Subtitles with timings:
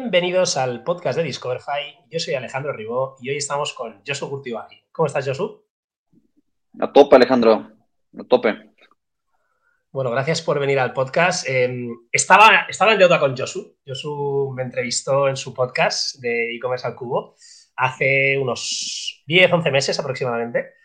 [0.00, 1.94] Bienvenidos al podcast de Discoverify.
[2.10, 4.82] Yo soy Alejandro Ribó y hoy estamos con Josu Curtibagi.
[4.90, 5.62] ¿Cómo estás, Josu?
[6.80, 7.70] A tope, Alejandro.
[8.18, 8.72] A tope.
[9.92, 11.46] Bueno, gracias por venir al podcast.
[11.46, 13.76] Em, estaba, estaba en deuda con Josu.
[13.86, 17.36] Josu me entrevistó en su podcast de e-commerce al cubo
[17.76, 20.76] hace unos 10, 11 meses aproximadamente.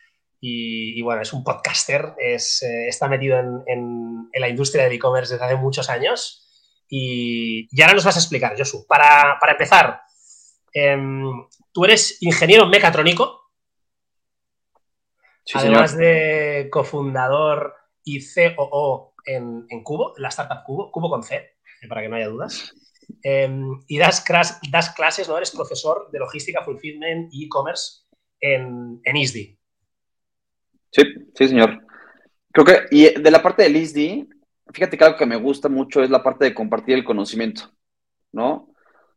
[0.41, 5.33] Y, bueno, es un podcaster, es, eh, está metido en, en la industria del e-commerce
[5.33, 6.44] desde hace muchos años
[6.89, 8.86] y, ahora nos vas a explicar, Josu.
[8.88, 10.02] Para, empezar,
[10.74, 13.52] em, tú eres ingeniero mecatrónico,
[15.54, 21.88] además de cofundador y COO en, en, Cubo, la startup Cubo, Cubo con C, eh,
[21.88, 22.74] para que no haya dudas.
[23.22, 24.24] Em, y das,
[24.72, 25.38] das, clases, ¿no?
[25.38, 28.04] Eres profesor de logística, fulfillment y e-commerce
[28.39, 29.60] en, en ISDI.
[30.92, 31.04] Sí,
[31.36, 31.86] sí, señor.
[32.52, 34.30] Creo que, y de la parte del ISDI,
[34.73, 37.71] fíjate que algo que me gusta mucho es la parte de compartir el conocimiento,
[38.31, 38.52] ¿no?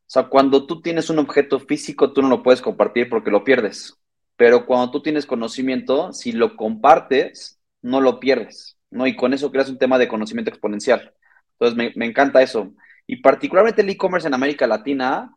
[0.09, 3.45] O sea, cuando tú tienes un objeto físico, tú no lo puedes compartir porque lo
[3.45, 3.95] pierdes.
[4.37, 9.07] Pero cuando tú tienes conocimiento, si lo compartes, no lo pierdes, ¿no?
[9.07, 11.13] Y con eso creas un tema de conocimiento exponencial.
[11.59, 12.73] Entonces, me, encanta eso.
[13.07, 15.35] Y particularmente el e-commerce en América Latina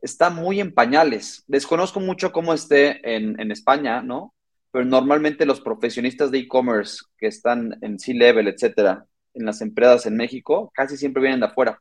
[0.00, 1.44] está muy en pañales.
[1.46, 4.34] Desconozco mucho cómo esté en, en España, ¿no?
[4.70, 10.16] Pero normalmente los profesionistas de e-commerce que están en C-Level, etcétera, en las empresas en
[10.16, 11.80] México casi siempre vienen de afuera.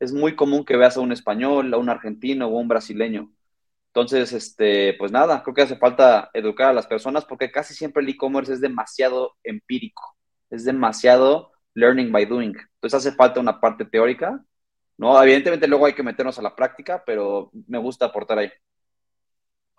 [0.00, 3.32] Es muy común que veas a un español, a un argentino o a un brasileño.
[3.88, 8.02] Entonces, este, pues nada, creo que hace falta educar a las personas porque casi siempre
[8.02, 10.16] el e-commerce es demasiado empírico,
[10.50, 12.54] es demasiado learning by doing.
[12.74, 14.44] Entonces hace falta una parte teórica,
[14.98, 15.20] ¿no?
[15.22, 18.50] Evidentemente luego hay que meternos a la práctica, pero me gusta aportar ahí.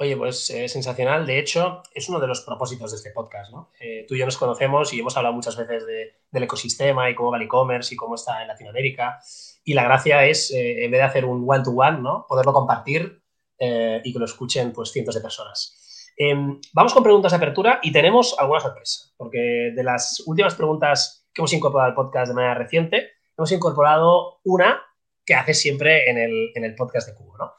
[0.01, 1.25] Oye, pues eh, sensacional.
[1.27, 3.69] De hecho, es uno de los propósitos de este podcast, ¿no?
[3.81, 7.31] Eh, tú y yo nos conocemos y hemos hablado muchas veces del ecosistema y cómo
[7.31, 9.19] va el e-commerce y cómo está en Latinoamérica.
[9.65, 12.25] Y la gracia es, eh, en vez de hacer un one-to-one, ¿no?
[12.29, 13.21] Poderlo compartir
[13.61, 16.13] y que lo escuchen pues cientos de personas.
[16.15, 21.27] Em, vamos con preguntas de apertura y tenemos alguna sorpresa, porque de las últimas preguntas
[21.33, 24.81] que hemos incorporado al podcast de manera reciente, hemos incorporado una
[25.25, 27.53] que hace siempre en el, en el podcast de Cubo, ¿no?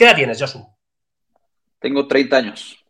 [0.00, 0.66] ¿Qué edad tienes, Josu?
[1.78, 2.82] Tengo 30 años.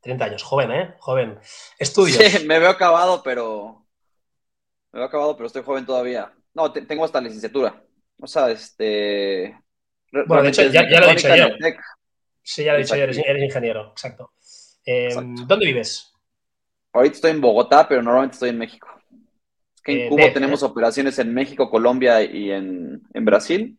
[0.00, 0.94] 30 años, joven, ¿eh?
[0.98, 1.38] Joven.
[1.78, 2.16] Estudios.
[2.16, 3.84] Sí, me veo acabado, pero.
[4.90, 6.32] Me veo acabado, pero estoy joven todavía.
[6.54, 7.84] No, tengo hasta licenciatura.
[8.18, 9.60] O sea, este.
[10.10, 11.48] Bueno, de hecho, ya, lo he dicho yo.
[12.42, 14.32] Sí, ya lo he dicho yo, eres, ingeniero, exacto.
[14.86, 16.14] Em, ¿Dónde vives?
[16.94, 18.88] Ahorita estoy en Bogotá, pero normalmente estoy en México.
[19.74, 23.78] Es que en eh, Cuba tenemos operaciones en México, Colombia y en, en, Brasil.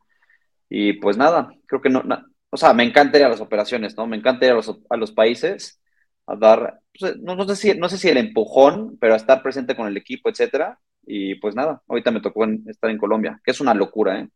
[0.69, 2.03] Y pues nada, creo que no,
[2.49, 4.07] o sea, me encanta ir a las operaciones, ¿no?
[4.07, 5.81] Me encanta ir a los, a los países
[6.25, 9.41] a dar, pues, no, no, sé si, no sé si el empujón, pero a estar
[9.41, 10.79] presente con el equipo, etcétera.
[11.05, 14.29] Y pues nada, ahorita me tocó estar en Colombia, que es una locura, ¿eh?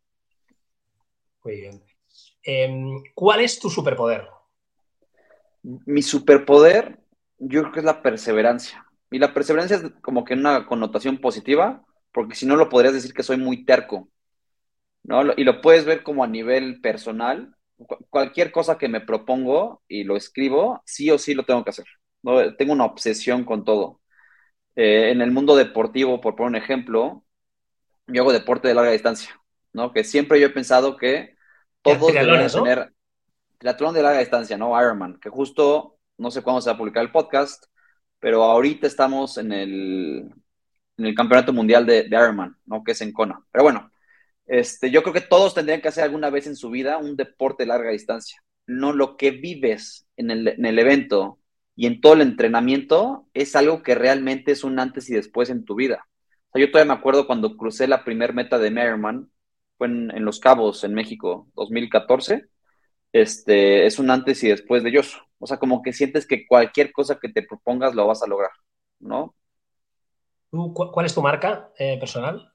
[1.44, 1.82] Muy bien.
[2.42, 4.26] Em, ¿Cuál es tu superpoder?
[5.62, 6.98] Mi superpoder,
[7.38, 8.84] yo creo que es la perseverancia.
[9.10, 13.14] Y la perseverancia es como que una connotación positiva, porque si no lo podrías decir
[13.14, 14.08] que soy muy terco,
[15.04, 15.22] ¿no?
[15.36, 17.53] Y lo puedes ver como a nivel personal,
[18.10, 21.86] cualquier cosa que me propongo y lo escribo, sí o sí lo tengo que hacer.
[22.22, 22.54] ¿no?
[22.56, 24.00] Tengo una obsesión con todo.
[24.76, 27.24] Eh, en el mundo deportivo, por poner un ejemplo,
[28.06, 29.40] yo hago deporte de larga distancia,
[29.72, 29.92] ¿no?
[29.92, 31.36] Que siempre yo he pensado que
[31.82, 32.92] todos deben tener
[33.58, 34.78] triatlón de larga distancia, ¿no?
[34.80, 37.64] Ironman, que justo, no sé cuándo se va a publicar el podcast,
[38.18, 40.30] pero ahorita estamos en el,
[40.96, 42.82] en el campeonato mundial de, de Ironman, ¿no?
[42.82, 43.40] Que es en Kona.
[43.52, 43.90] Pero bueno,
[44.46, 47.62] este, yo creo que todos tendrían que hacer alguna vez en su vida un deporte
[47.62, 48.42] de larga distancia.
[48.66, 51.38] No lo que vives en el, evento
[51.76, 55.64] y en todo el entrenamiento es algo que realmente es un antes y después en
[55.64, 56.06] tu vida.
[56.54, 59.30] yo todavía me acuerdo cuando crucé la primer meta de Merriman,
[59.76, 62.46] fue en, Los Cabos, en México, 2014.
[63.12, 65.20] Este, es un antes y después de ellos.
[65.38, 68.50] O sea, como que sientes que cualquier cosa que te propongas lo vas a lograr,
[69.00, 69.34] ¿no?
[70.50, 72.53] ¿Cuál es tu marca eh, personal?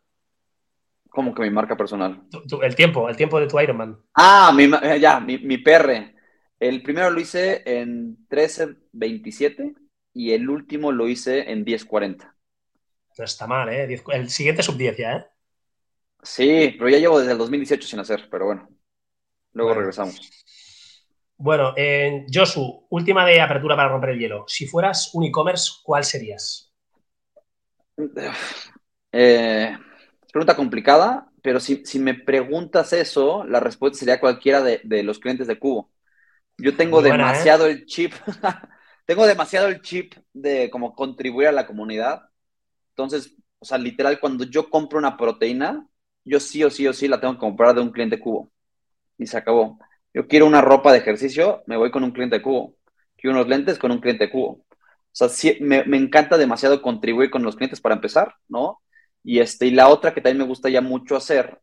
[1.09, 2.23] ¿Cómo que mi marca personal?
[2.61, 3.97] el tiempo, el tiempo de tu Ironman.
[4.13, 6.15] Ah, mi, eh, ya, mi, mi PR.
[6.59, 9.75] El primero lo hice en 13.27
[10.13, 12.35] y el último lo hice en 10.40.
[13.17, 14.01] No está mal, ¿eh?
[14.13, 15.25] El siguiente sub 10 ya, ¿eh?
[16.21, 18.69] Sí, pero ya llevo desde el 2018 sin hacer, pero bueno.
[19.53, 20.19] Luego regresamos.
[21.37, 24.43] Bueno, eh, Josu, última de apertura para romper el hielo.
[24.47, 26.73] Si fueras un e-commerce, ¿cuál serías?
[29.11, 29.77] Eh,
[30.31, 35.57] pregunta complicada, pero si, me preguntas eso, la respuesta sería cualquiera de, los clientes de
[35.57, 35.91] Cubo.
[36.57, 37.11] Yo tengo ¿eh?
[37.11, 38.13] demasiado el chip,
[39.05, 42.29] tengo demasiado el chip de como contribuir a la comunidad.
[42.89, 45.87] Entonces, o sea, literal, cuando yo compro una proteína,
[46.25, 48.51] yo sí o sí o sí la tengo que comprar de un cliente cubo.
[49.17, 49.79] Y se acabó.
[50.13, 52.75] Yo quiero una ropa de ejercicio, me voy con un cliente cubo.
[53.17, 54.49] Quiero unos lentes con un cliente cubo.
[54.51, 54.65] O
[55.11, 58.81] sea, sí, me, me, encanta demasiado contribuir con los clientes para empezar, ¿no?
[59.29, 61.59] Y, este, y la otra que también me gusta ya mucho hacer,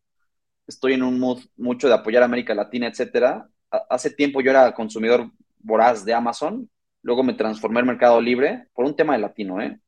[0.68, 3.48] estoy en un mood mucho de apoyar a América Latina, etcétera.
[3.90, 6.70] Hace tiempo yo era consumidor voraz de Amazon,
[7.02, 9.80] luego me transformé en Mercado Libre por un tema de latino, ¿eh?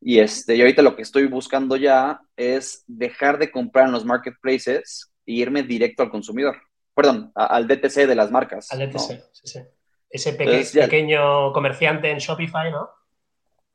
[0.00, 4.04] Y, este, y ahorita lo que estoy buscando ya es dejar de comprar en los
[4.04, 6.54] marketplaces e irme directo al consumidor.
[6.94, 8.70] Perdón, a, al DTC de las marcas.
[8.70, 9.24] Al DTC, ¿no?
[9.32, 9.60] sí, sí.
[10.08, 10.84] Ese peque Entonces, ya...
[10.84, 12.90] pequeño comerciante en Shopify, ¿no?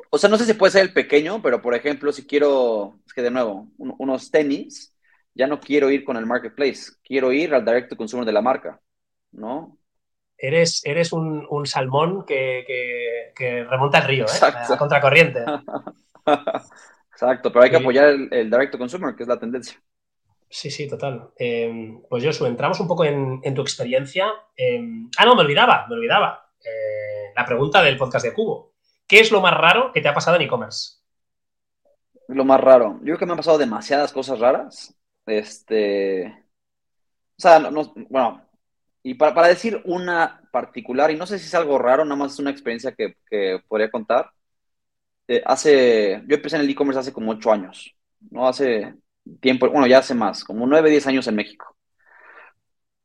[0.10, 3.14] O sea, no sé si puede ser el pequeño, pero por ejemplo, si quiero, es
[3.14, 4.94] que de nuevo, un, unos tenis,
[5.34, 8.42] ya no quiero ir con el marketplace, quiero ir al direct to consumer de la
[8.42, 8.80] marca,
[9.32, 9.78] ¿no?
[10.38, 14.40] Eres, eres un, un salmón que, que, que, remonta el río, ¿eh?
[14.42, 15.44] A contracorriente.
[17.12, 19.80] Exacto, pero hay que apoyar el, el, direct to consumer, que es la tendencia.
[20.50, 21.30] Sí, sí, total.
[21.38, 24.32] Eh, pues Josu, entramos un poco en, en tu experiencia.
[24.58, 24.82] Eh,
[25.18, 26.50] ah, no, me olvidaba, me olvidaba.
[26.60, 28.74] Eh, la pregunta del podcast de Cubo.
[29.10, 31.00] ¿Qué es lo más raro que te ha pasado en e-commerce?
[32.28, 33.00] Lo más raro.
[33.00, 34.96] Yo creo que me han pasado demasiadas cosas raras.
[35.26, 36.28] Este.
[36.28, 38.50] O sea, no, no, bueno,
[39.02, 42.40] y para, decir una particular, y no sé si es algo raro, nada más es
[42.40, 44.32] una experiencia que, que podría contar.
[45.28, 47.96] Eh, hace, yo empecé en el e-commerce hace como ocho años,
[48.32, 48.48] ¿no?
[48.48, 48.96] Hace
[49.40, 51.76] tiempo, bueno, ya hace más, como nueve, diez años en México.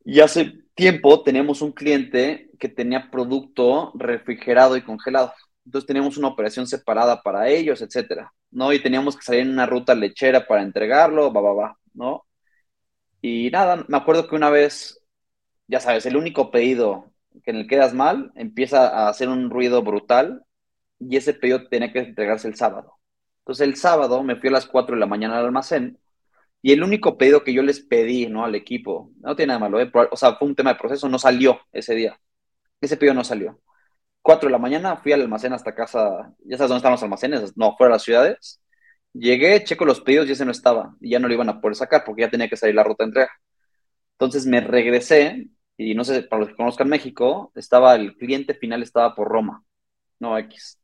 [0.04, 5.32] Y hace tiempo teníamos un cliente que tenía producto refrigerado y congelado.
[5.64, 8.72] Entonces teníamos una operación separada para ellos, etcétera, ¿no?
[8.72, 12.24] Y teníamos que salir en una ruta lechera para entregarlo, va, va, va, ¿no?
[13.22, 15.00] Y nada, me acuerdo que una vez,
[15.66, 17.12] ya sabes, el único pedido
[17.42, 20.44] que en el quedas mal empieza a hacer un ruido brutal
[21.00, 22.94] y ese pedido tenía que entregarse el sábado.
[23.40, 25.98] Entonces el sábado me fui a las 4 de la mañana al almacén
[26.62, 28.44] y el único pedido que yo les pedí, ¿no?
[28.44, 29.90] Al equipo, no tiene nada malo, ¿eh?
[30.10, 32.18] o sea, fue un tema de proceso, no salió ese día.
[32.80, 33.60] Ese pedido no salió.
[34.24, 37.56] 4 de la mañana, fui al almacén hasta casa, ya sabes dónde están los almacenes,
[37.58, 38.60] no, fuera de las ciudades.
[39.12, 41.76] Llegué, checo los pedidos y ese no estaba, y ya no lo iban a poder
[41.76, 43.32] sacar porque ya tenía que salir la ruta de entrega.
[44.14, 48.82] Entonces me regresé, y no sé, para los que conozcan México, estaba el cliente final
[48.82, 49.62] estaba por Roma,
[50.20, 50.80] no X.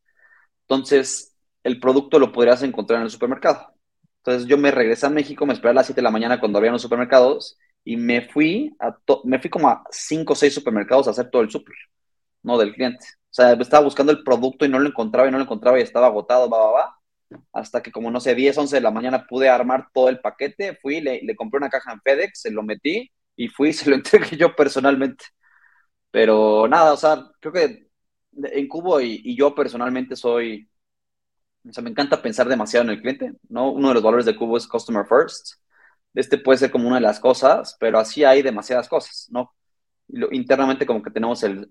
[0.63, 1.35] Entonces,
[1.65, 3.75] el producto lo podrías encontrar en el supermercado.
[4.19, 6.59] Entonces yo me regresé a México, me esperé a las 7 de la mañana cuando
[6.59, 8.95] había los supermercados, y me fui, a
[9.25, 11.75] me fui como a 5 o 6 supermercados a hacer todo el súper,
[12.43, 13.07] no del cliente.
[13.31, 15.83] O sea, estaba buscando el producto y no lo encontraba y no lo encontraba y
[15.83, 16.97] estaba agotado, va, va, va.
[17.53, 20.77] Hasta que como no sé, 10, 11 de la mañana pude armar todo el paquete,
[20.77, 23.97] fui, le, le compré una caja en FedEx, se lo metí y fui se lo
[23.97, 25.25] entregué yo personalmente.
[26.11, 27.91] Pero nada, o sea, creo que
[28.35, 30.69] en Cubo y, yo personalmente soy,
[31.69, 33.71] o sea, me encanta pensar demasiado en el cliente, ¿no?
[33.73, 35.55] Uno de los valores de Cubo es Customer First.
[36.15, 39.55] Este puede ser como una de las cosas, pero así hay demasiadas cosas, ¿no?
[40.33, 41.69] Internamente como que tenemos el,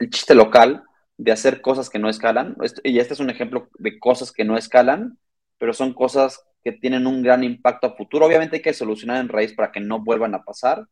[0.00, 0.84] el chiste local
[1.16, 2.56] de hacer cosas que no escalan.
[2.82, 5.18] Y este es un ejemplo de cosas que no escalan,
[5.58, 8.26] pero son cosas que tienen un gran impacto a futuro.
[8.26, 10.86] Obviamente hay que solucionar en raíz para que no vuelvan a pasar,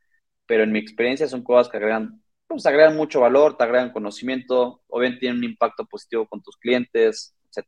[0.46, 4.82] pero en mi experiencia son cosas que agregan, pues agregan mucho valor, te agregan conocimiento,
[4.88, 7.66] obviamente tienen un impacto positivo con tus clientes, etc.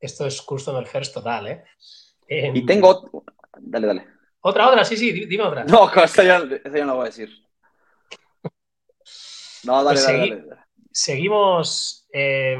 [0.00, 1.64] Esto es Customer First total, ¿eh?
[2.26, 3.24] eh y tengo...
[3.58, 4.06] Dale, dale.
[4.40, 5.64] Otra, otra, sí, sí, dime otra.
[5.64, 7.30] No, esa ya, esa ya no voy a decir.
[9.64, 10.60] No, dale, pues segui dale, dale,
[10.92, 12.56] Seguimos eh,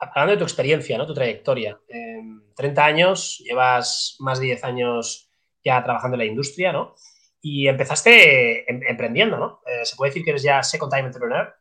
[0.00, 1.06] hablando de tu experiencia, ¿no?
[1.06, 1.78] tu trayectoria.
[1.88, 2.22] Eh,
[2.56, 5.30] 30 años, llevas más de 10 años
[5.64, 6.94] ya trabajando en la industria, ¿no?
[7.40, 9.60] Y empezaste em emprendiendo, ¿no?
[9.66, 11.54] Eh, se puede decir que eres ya second time entrepreneur.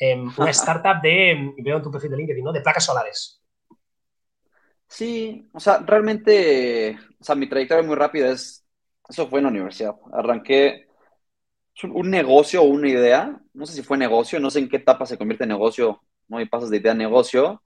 [0.38, 2.52] una startup de, veo en tu perfil de LinkedIn, ¿no?
[2.52, 3.42] De placas solares.
[4.88, 8.66] Sí, o sea, realmente, o sea, mi trayectoria muy rápida es,
[9.08, 9.94] eso fue en la universidad.
[10.12, 10.88] Arranqué
[11.84, 15.06] un negocio o una idea, no sé si fue negocio, no sé en qué etapa
[15.06, 16.40] se convierte en negocio, ¿no?
[16.40, 17.62] Y pasas de idea a negocio,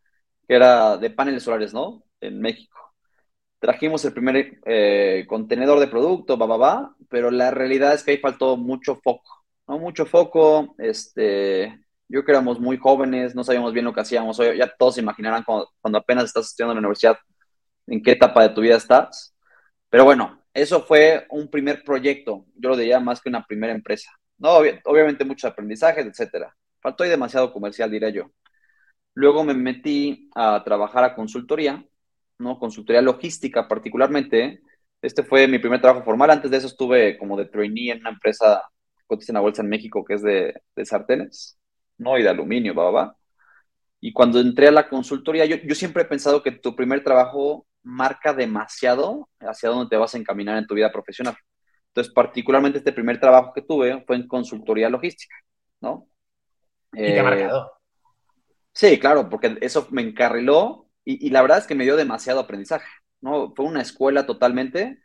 [0.49, 2.05] que era de paneles solares, ¿no?
[2.21, 2.79] En México.
[3.59, 8.13] Trajimos el primer eh, contenedor de producto, va, va, va, pero la realidad es que
[8.13, 9.79] ahí faltó mucho foco, ¿no?
[9.79, 11.69] Mucho foco, este,
[12.09, 15.01] yo creo que éramos muy jóvenes, no sabíamos bien lo que hacíamos, ya todos se
[15.01, 17.19] imaginarán cuando, cuando apenas estás estudiando en la universidad
[17.87, 19.35] en qué etapa de tu vida estás,
[19.91, 24.11] pero bueno, eso fue un primer proyecto, yo lo diría más que una primera empresa.
[24.39, 26.57] No, obviamente muchos aprendizajes, etcétera.
[26.81, 28.31] Faltó ahí demasiado comercial, diría yo.
[29.15, 31.85] Luego me metí a trabajar a consultoría,
[32.39, 32.59] ¿no?
[32.59, 34.61] Consultoría logística particularmente.
[35.03, 36.31] Este fue mi primer trabajo formal.
[36.31, 38.63] Antes de eso estuve como de trainee en una empresa
[38.97, 41.59] que cotiza en la bolsa en México que es de, sartenes,
[41.99, 42.19] ¿no?
[42.19, 43.17] Y de aluminio, va.
[44.01, 48.33] Y cuando entré a la consultoría, yo siempre he pensado que tu primer trabajo marca
[48.33, 51.37] demasiado hacia dónde te vas a encaminar en tu vida profesional.
[51.89, 55.37] Entonces, particularmente este primer trabajo que tuve fue en consultoría logística,
[55.81, 56.09] ¿no?
[56.93, 57.73] ¿Y te ha eh, marcado?
[58.73, 62.41] Sí, claro, porque eso me encarriló y, y, la verdad es que me dio demasiado
[62.41, 62.89] aprendizaje,
[63.21, 63.55] ¿no?
[63.55, 64.99] Fue una escuela totalmente.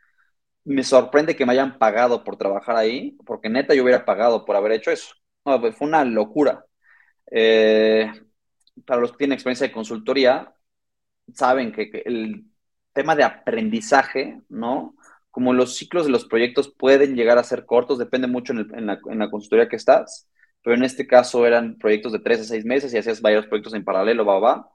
[0.64, 4.56] Me sorprende que me hayan pagado por trabajar ahí, porque neta yo hubiera pagado por
[4.56, 5.14] haber hecho eso.
[5.44, 6.64] No, pues fue una locura.
[7.30, 8.10] Eh,
[8.84, 10.54] para los que tienen experiencia de consultoría,
[11.34, 12.49] saben que, que, el
[12.92, 14.94] tema de aprendizaje, ¿no?
[15.30, 19.00] Como los ciclos de los proyectos pueden llegar a ser cortos, depende mucho en, la,
[19.06, 20.28] en la, consultoría que estás,
[20.62, 23.74] pero en este caso eran proyectos de tres a seis meses y hacías varios proyectos
[23.74, 24.70] en paralelo, va, va.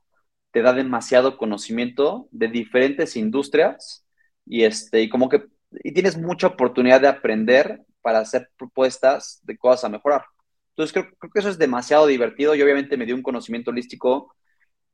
[0.51, 4.05] Te da demasiado conocimiento de diferentes industrias
[4.45, 5.45] y, este, y como que
[5.83, 10.23] y tienes mucha oportunidad de aprender para hacer propuestas de cosas a mejorar.
[10.69, 14.34] Entonces creo, creo que eso es demasiado divertido y obviamente me dio un conocimiento holístico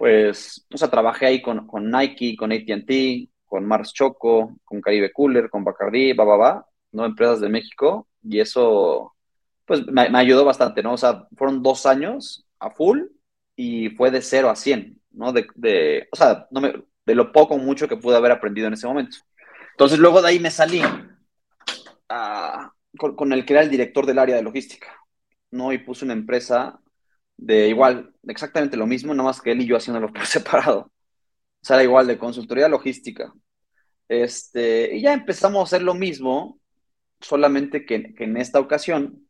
[0.01, 5.13] pues, o sea, trabajé ahí con, con Nike, con ATT, con Mars Choco, con Caribe
[5.13, 7.05] Cooler, con Bacardi, va, va, va, ¿no?
[7.05, 9.13] Empresas de México, y eso,
[9.63, 10.93] pues, me, ayudó bastante, ¿no?
[10.93, 12.99] O sea, fueron dos años a full
[13.55, 15.31] y fue de cero a cien, ¿no?
[15.33, 16.73] De, de o sea, no me,
[17.05, 19.17] de lo poco mucho que pude haber aprendido en ese momento.
[19.73, 20.81] Entonces, luego de ahí me salí
[22.97, 24.97] con, con el que era el director del área de logística,
[25.51, 25.71] ¿no?
[25.71, 26.81] Y puse una empresa
[27.41, 30.91] de igual, exactamente lo mismo, nada más que él y yo haciéndolo por separado.
[31.61, 33.33] O sea, era igual de consultoría logística.
[34.07, 36.59] Este, y ya empezamos a hacer lo mismo,
[37.19, 39.27] solamente que, que en esta ocasión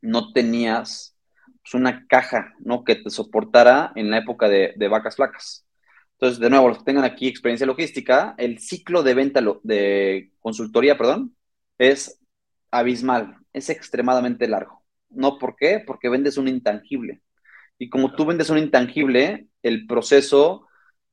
[0.00, 1.16] no tenías
[1.62, 2.84] pues, una caja ¿no?
[2.84, 5.66] que te soportara en la época de, de, vacas flacas.
[6.14, 10.98] Entonces, de nuevo, los que tengan aquí experiencia logística, el ciclo de venta de consultoría,
[10.98, 11.36] perdón,
[11.78, 12.20] es
[12.70, 14.79] abismal, es extremadamente largo.
[15.10, 15.82] No, ¿por qué?
[15.86, 17.22] Porque vendes un intangible.
[17.78, 20.66] Y como tú vendes un intangible, el proceso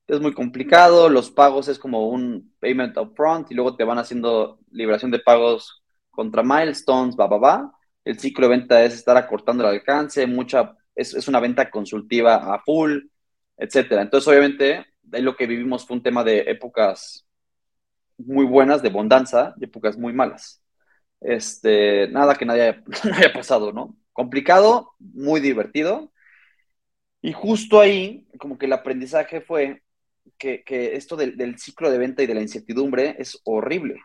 [0.06, 4.58] es muy complicado, los pagos es como un payment upfront y luego te van haciendo
[4.70, 7.72] liberación de pagos contra milestones, va, va, va.
[8.04, 12.54] El ciclo de venta es estar acortando el alcance, mucha, es, es una venta consultiva
[12.54, 13.00] a full,
[13.56, 14.02] etcétera.
[14.02, 17.26] Entonces, obviamente, ahí lo que vivimos fue un tema de épocas
[18.18, 20.62] muy buenas, de bondanza, y épocas muy malas.
[21.20, 23.96] Este, nada que nadie no haya pasado, ¿no?
[24.12, 26.12] Complicado, muy divertido.
[27.20, 29.82] Y justo ahí, como que el aprendizaje fue
[30.38, 34.00] que, que esto del, del, ciclo de venta y de la incertidumbre es horrible,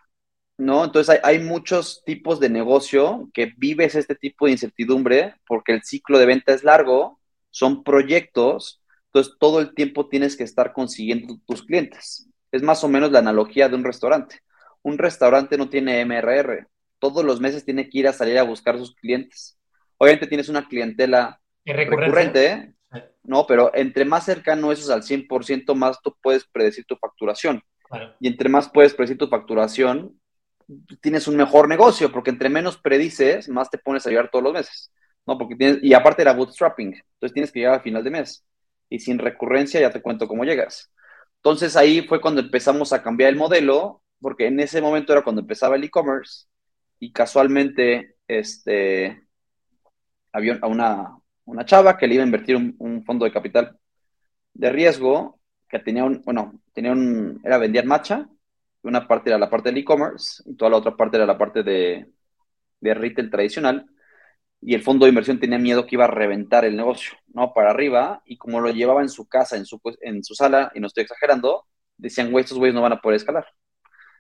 [0.58, 0.84] ¿no?
[0.86, 5.84] Entonces hay, hay, muchos tipos de negocio que vives este tipo de incertidumbre porque el
[5.84, 7.20] ciclo de venta es largo,
[7.52, 12.28] son proyectos, entonces todo el tiempo tienes que estar consiguiendo tus clientes.
[12.52, 14.40] Es más o menos la analogía de un restaurante.
[14.82, 16.68] Un restaurante no tiene MRR,
[17.04, 19.60] todos los meses tiene que ir a salir a buscar sus clientes.
[19.98, 22.76] Obviamente tienes una clientela recurrente,
[23.24, 23.46] ¿no?
[23.46, 27.62] Pero entre más cercano eso es al 100%, más tú puedes predecir tu facturación.
[27.90, 28.16] Claro.
[28.22, 30.18] Y entre más puedes predecir tu facturación,
[31.02, 34.54] tienes un mejor negocio, porque entre menos predices, más te pones a llegar todos los
[34.54, 34.94] meses,
[35.28, 35.38] ¿no?
[35.38, 38.46] Porque tienes, y aparte era bootstrapping, entonces tienes que llegar al final de mes.
[38.90, 40.90] Y sin recurrencia ya te cuento cómo llegas.
[41.38, 45.42] Entonces ahí fue cuando empezamos a cambiar el modelo, porque en ese momento era cuando
[45.42, 46.46] empezaba el e-commerce,
[47.04, 49.28] y casualmente este,
[50.32, 53.78] había una, una chava que le iba a invertir un, fondo de capital
[54.54, 58.30] de riesgo que tenía un, bueno, tenía un, era vender matcha,
[58.84, 61.62] una parte era la parte del e-commerce y toda la otra parte era la parte
[61.62, 62.10] de,
[62.80, 63.86] de retail tradicional
[64.62, 67.54] y el fondo de inversión tenía miedo que iba a reventar el negocio, ¿no?
[67.54, 70.80] Para arriba, y como lo llevaba en su casa, en su, en su sala, y
[70.80, 71.66] no estoy exagerando,
[71.98, 73.46] decían, güey, estos güeyes no van a poder escalar.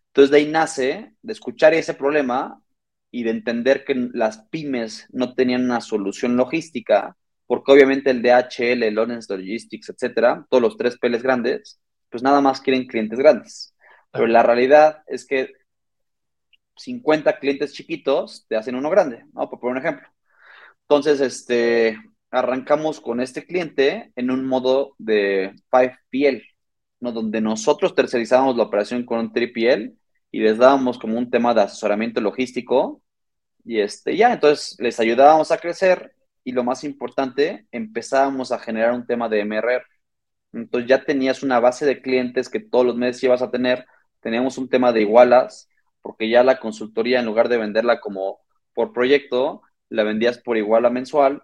[0.07, 2.62] Entonces de ahí nace, de escuchar ese problema,
[3.13, 7.15] y de entender que las pymes no tenían una solución logística,
[7.45, 11.79] porque obviamente el DHL, Lawrence Logistics, etcétera, todos los tres peles grandes,
[12.09, 13.75] pues nada más quieren clientes grandes.
[14.11, 15.51] Pero la realidad es que
[16.75, 19.47] 50 clientes chiquitos te hacen uno grande, ¿no?
[19.47, 20.07] Por un ejemplo.
[20.81, 21.99] Entonces, este,
[22.31, 26.43] arrancamos con este cliente en un modo de 5PL,
[26.99, 27.11] ¿no?
[27.11, 29.95] Donde nosotros tercerizábamos la operación con un 3PL
[30.31, 33.02] y les dábamos como un tema de asesoramiento logístico
[33.65, 38.93] y este, ya, entonces les ayudábamos a crecer y lo más importante, empezábamos a generar
[38.93, 39.83] un tema de MRR.
[40.53, 43.85] Entonces ya tenías una base de clientes que todos los meses ibas a tener,
[44.21, 45.69] teníamos un tema de igualas,
[46.01, 48.39] porque ya la consultoría en lugar de venderla como
[48.73, 51.41] por proyecto, la vendías por iguala mensual.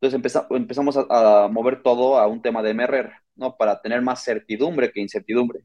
[0.00, 3.56] Entonces empezamos, a, mover todo a un tema de MRR, ¿no?
[3.56, 5.60] Para tener más certidumbre que incertidumbre.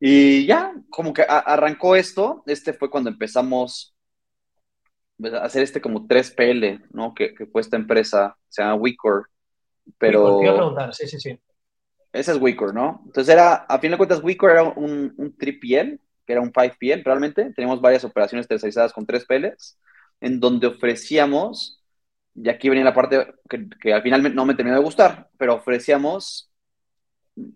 [0.00, 3.96] Y ya, como que arrancó esto, este fue cuando empezamos
[5.40, 7.14] hacer este como 3PL, ¿no?
[7.14, 9.28] Que, que fue esta empresa, se llama Wicor,
[9.98, 10.38] pero...
[10.38, 11.38] Preguntar, sí, sí, sí.
[12.12, 13.02] Ese es Wicor, ¿no?
[13.06, 17.04] Entonces era, a fin de cuentas, Wicor era un, un 3PL, que era un 5PL
[17.04, 17.52] realmente.
[17.54, 19.78] Teníamos varias operaciones tercerizadas con 3 PLs,
[20.20, 21.82] en donde ofrecíamos,
[22.34, 25.54] y aquí venía la parte que, que al final no me terminó de gustar, pero
[25.54, 26.50] ofrecíamos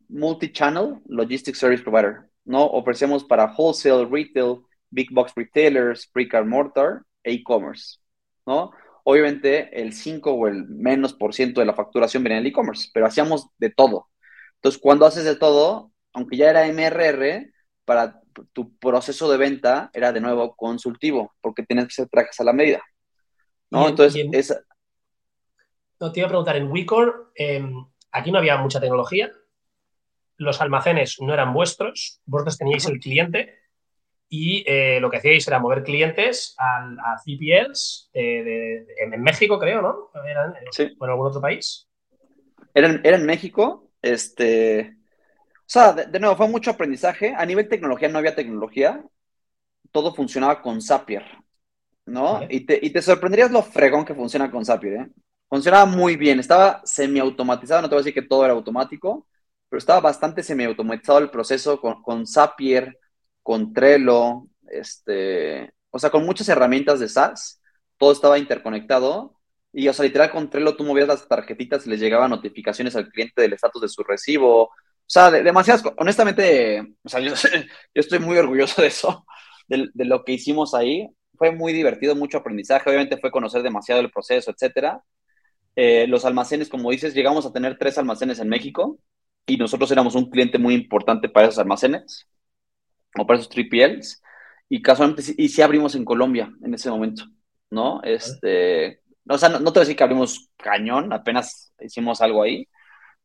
[0.09, 2.65] multi-channel logistics service provider, ¿no?
[2.65, 7.99] Ofrecíamos para wholesale, retail, big box retailers, brick and mortar e-commerce,
[8.47, 8.73] ¿no?
[9.05, 12.91] Obviamente el 5 o el menos por ciento de la facturación venía en el e-commerce,
[12.93, 14.09] pero hacíamos de todo.
[14.57, 17.53] Entonces, cuando haces de todo, aunque ya era MRR,
[17.85, 18.21] para
[18.53, 22.53] tu proceso de venta era de nuevo consultivo, porque tienes que hacer trajes a la
[22.53, 22.83] medida.
[23.71, 23.89] ¿no?
[23.89, 24.61] Entonces, esa...
[25.99, 27.75] no, te iba a preguntar, en Wicor, em,
[28.13, 29.33] aquí no había mucha tecnología,
[30.37, 33.62] los almacenes no eran vuestros, vosotros teníais el cliente
[34.35, 40.11] y eh, lo que hacíais era mover clientes a, CPLs en, México, creo, ¿no?
[40.25, 40.97] ¿Eran, sí.
[40.99, 41.87] ¿O en algún otro país?
[42.73, 44.97] Era, era en México, este,
[45.61, 47.35] o sea, de, nuevo, fue mucho aprendizaje.
[47.37, 49.05] A nivel tecnología no había tecnología.
[49.91, 51.25] Todo funcionaba con Zapier,
[52.07, 52.41] ¿no?
[52.49, 55.07] Y, te, y, te, sorprenderías lo fregón que funciona con Zapier, ¿eh?
[55.47, 56.41] Funcionaba muy bien.
[56.41, 57.83] Estaba semi-automatizado.
[57.83, 59.27] No te voy a decir que todo era automático,
[59.69, 62.99] pero estaba bastante semi-automatizado el proceso con, con Zapier,
[63.43, 67.61] con Trello, este, o sea, con muchas herramientas de SaaS.
[67.99, 69.37] Todo estaba interconectado
[69.73, 73.09] y, o sea, literal, con Trello tú movías las tarjetitas y les llegaban notificaciones al
[73.09, 74.65] cliente del estatus de su recibo.
[74.65, 74.71] O
[75.07, 77.33] sea, demasiadas, honestamente, o sea, yo,
[77.95, 79.25] estoy muy orgulloso de eso,
[79.69, 81.09] de, lo que hicimos ahí.
[81.37, 82.89] Fue muy divertido, mucho aprendizaje.
[82.89, 85.03] Obviamente fue conocer demasiado el proceso, etcétera.
[85.77, 88.99] Eh, los almacenes, como dices, llegamos a tener tres almacenes en México
[89.47, 92.29] y nosotros éramos un cliente muy importante para esos almacenes
[93.19, 94.23] o para esos 3PLs.
[94.69, 97.25] Y casualmente, y sí abrimos en Colombia en ese momento,
[97.71, 98.03] ¿no?
[98.03, 102.69] Este, o sea, no, te voy a decir que abrimos cañón, apenas hicimos algo ahí,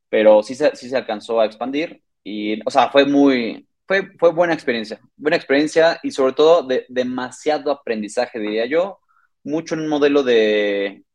[0.09, 4.31] pero sí se, sí se alcanzó a expandir y, o sea, fue muy, fue, fue
[4.33, 8.99] buena experiencia, buena experiencia y sobre todo de demasiado aprendizaje, diría yo,
[9.43, 11.05] mucho en un modelo de,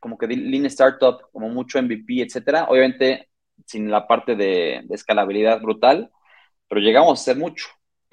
[0.00, 3.28] como que Lean Startup, como mucho MVP, etcétera, obviamente
[3.66, 6.10] sin la parte de, de escalabilidad brutal,
[6.68, 7.66] pero llegamos a hacer mucho.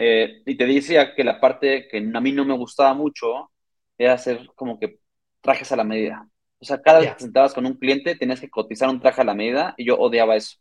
[0.06, 3.52] Eh, y te decía que la parte que a mí no me gustaba mucho
[3.98, 5.00] era hacer como que
[5.40, 6.28] trajes a la medida.
[6.60, 9.22] O sea, cada vez que te sentabas con un cliente tenías que cotizar un traje
[9.22, 10.58] a la medida y yo odiaba eso.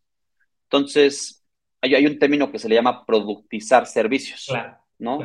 [0.64, 1.44] Entonces,
[1.80, 4.48] hay, hay un término que se le llama productizar servicios,
[4.96, 5.18] ¿no?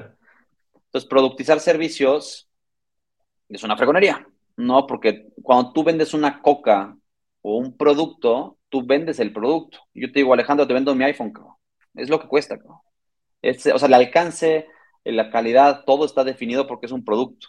[0.85, 2.49] Entonces, productizar servicios
[3.49, 4.87] es una fregonería, ¿no?
[4.87, 6.97] Porque cuando tú vendes una coca
[7.43, 9.77] o un producto, tú vendes el producto.
[9.93, 11.31] Yo te digo, Alejandro, te vendo mi iPhone,
[11.93, 12.57] Es lo que cuesta,
[13.41, 14.67] o sea, el alcance,
[15.03, 17.47] la calidad, todo está definido porque es un producto.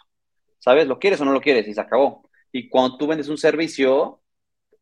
[0.59, 0.87] ¿sabes?
[0.87, 1.67] ¿Lo quieres o no lo quieres?
[1.67, 2.29] Y se acabó.
[2.51, 4.21] Y cuando tú vendes un servicio,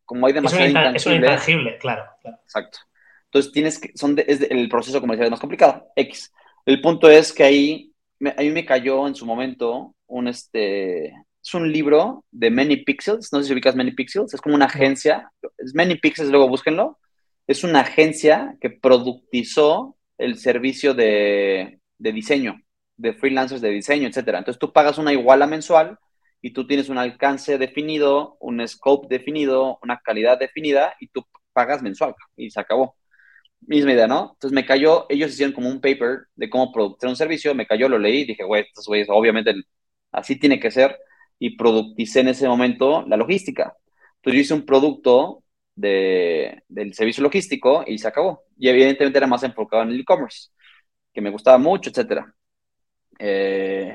[0.06, 0.98] como hay demasiado es intangible.
[0.98, 2.04] Es un intangible, claro,
[2.44, 2.80] Exacto.
[3.26, 5.88] Entonces tienes que, son es el proceso comercial es más complicado.
[5.96, 6.34] X.
[6.66, 7.94] El punto es que ahí,
[8.26, 13.32] a mí me cayó en su momento un, este, es un libro de Many Pixels,
[13.32, 17.00] no sé si ubicas Many Pixels, es como una agencia, es Many Pixels, luego búsquenlo,
[17.48, 22.60] es una agencia que productizó el servicio de, de diseño
[22.98, 24.40] de freelancers de diseño, etcétera.
[24.40, 25.98] Entonces tú pagas una iguala mensual
[26.42, 31.82] y tú tienes un alcance definido, un scope definido, una calidad definida y tú pagas
[31.82, 32.96] mensual y se acabó.
[33.62, 34.32] Misma idea, ¿no?
[34.34, 37.90] Entonces me cayó, ellos hicieron como un paper de cómo producir un servicio, me cayó,
[37.90, 39.54] lo leí, dije, güey, estos güeyes, obviamente
[40.12, 40.98] así tiene que ser
[41.40, 43.76] y producticé en ese momento la logística.
[44.18, 45.44] Entonces yo hice un producto
[45.78, 48.44] de, del servicio logístico y se acabó.
[48.58, 50.50] Y evidentemente era más enfocado en el e-commerce,
[51.14, 52.34] que me gustaba mucho, etcétera.
[53.20, 53.94] Eh,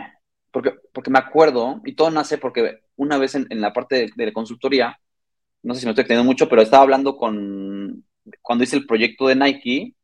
[0.50, 4.32] porque, porque me acuerdo, y todo nace porque una vez en, la parte de, la
[4.32, 4.98] consultoría,
[5.62, 8.04] no sé si me estoy teniendo mucho, pero estaba hablando con,
[8.40, 9.94] cuando hice el proyecto de Nike,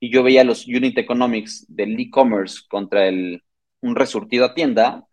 [0.00, 3.42] y yo veía los unit economics del e-commerce contra el,
[3.80, 5.06] un resurtido a tienda,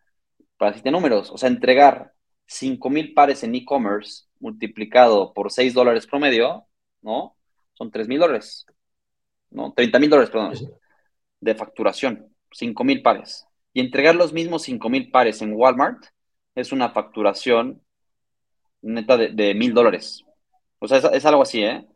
[0.56, 2.12] para decirte números, o sea, entregar
[2.46, 6.66] 5 mil pares en e-commerce multiplicado por 6 dólares promedio,
[7.02, 7.36] ¿no?
[7.74, 8.66] Son 3 mil dólares,
[9.50, 9.72] ¿no?
[9.72, 10.54] 30 mil dólares, perdón,
[11.40, 13.46] de facturación, 5 mil pares.
[13.72, 16.06] Y entregar los mismos 5 mil pares en Walmart
[16.54, 17.82] es una facturación
[18.82, 20.24] neta de mil dólares.
[20.78, 21.86] O sea, es, algo así, ¿eh?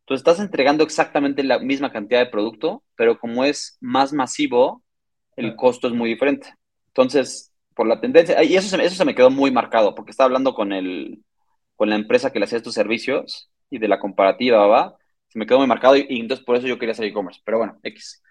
[0.00, 4.82] Entonces estás entregando exactamente la misma cantidad de producto, pero como es más masivo,
[5.36, 6.54] el costo es muy diferente.
[6.88, 10.26] Entonces, por la tendencia, y eso se, eso se me quedó muy marcado, porque estaba
[10.26, 11.22] hablando con, el,
[11.76, 14.96] con la empresa que le hacía estos servicios y de la comparativa, ¿va?
[15.28, 17.40] Se me quedó muy marcado y, y entonces por eso yo quería hacer e-commerce.
[17.44, 18.22] Pero bueno, X.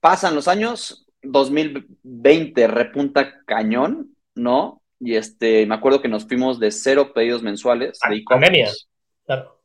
[0.00, 4.82] Pasan los años, 2020 repunta cañón, ¿no?
[4.98, 8.86] Y este, me acuerdo que nos fuimos de cero pedidos mensuales de e-commerce.
[9.26, 9.60] Claro.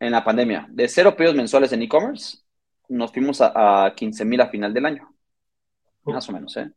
[0.00, 0.66] en la pandemia.
[0.70, 2.38] De cero pedidos mensuales en e-commerce,
[2.88, 5.08] nos fuimos a, a 15 mil a final del año.
[6.04, 6.70] Más o menos, ¿eh?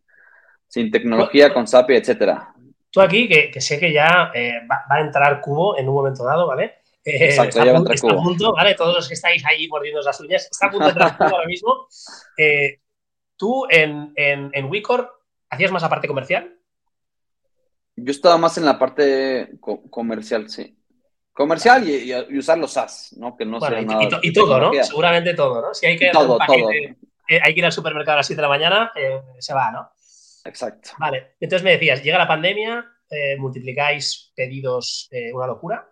[0.68, 2.54] Sin tecnología, con SAPI, etcétera.
[2.92, 6.48] Tú aquí, que, sé que ya eh, va, a entrar Cubo en un momento dado,
[6.48, 6.76] ¿vale?
[7.04, 8.24] Eh, Exacto, ya va a entrar Cubo.
[8.24, 8.76] punto, ¿vale?
[8.76, 11.48] Todos los que estáis ahí mordiendo las uñas, está a punto de entrar Cubo ahora
[11.48, 11.88] mismo.
[12.40, 12.82] Eh,
[13.36, 15.12] tú en, en, en Wicor,
[15.50, 16.56] ¿hacías más la parte comercial?
[17.96, 19.54] Yo estaba más en la parte
[19.90, 20.78] comercial, sí.
[21.34, 23.36] Comercial y, usar los SaaS, ¿no?
[23.36, 24.84] Que no bueno, y, y, todo, ¿no?
[24.84, 25.74] Seguramente todo, ¿no?
[25.74, 26.70] Si hay que, todo, todo.
[26.70, 28.92] hay que ir al supermercado a las 7 de la mañana,
[29.40, 29.92] se va, ¿no?
[30.48, 30.92] Exacto.
[30.98, 35.90] Vale, entonces me decías, llega la pandemia, eh, multiplicáis pedidos eh, una locura.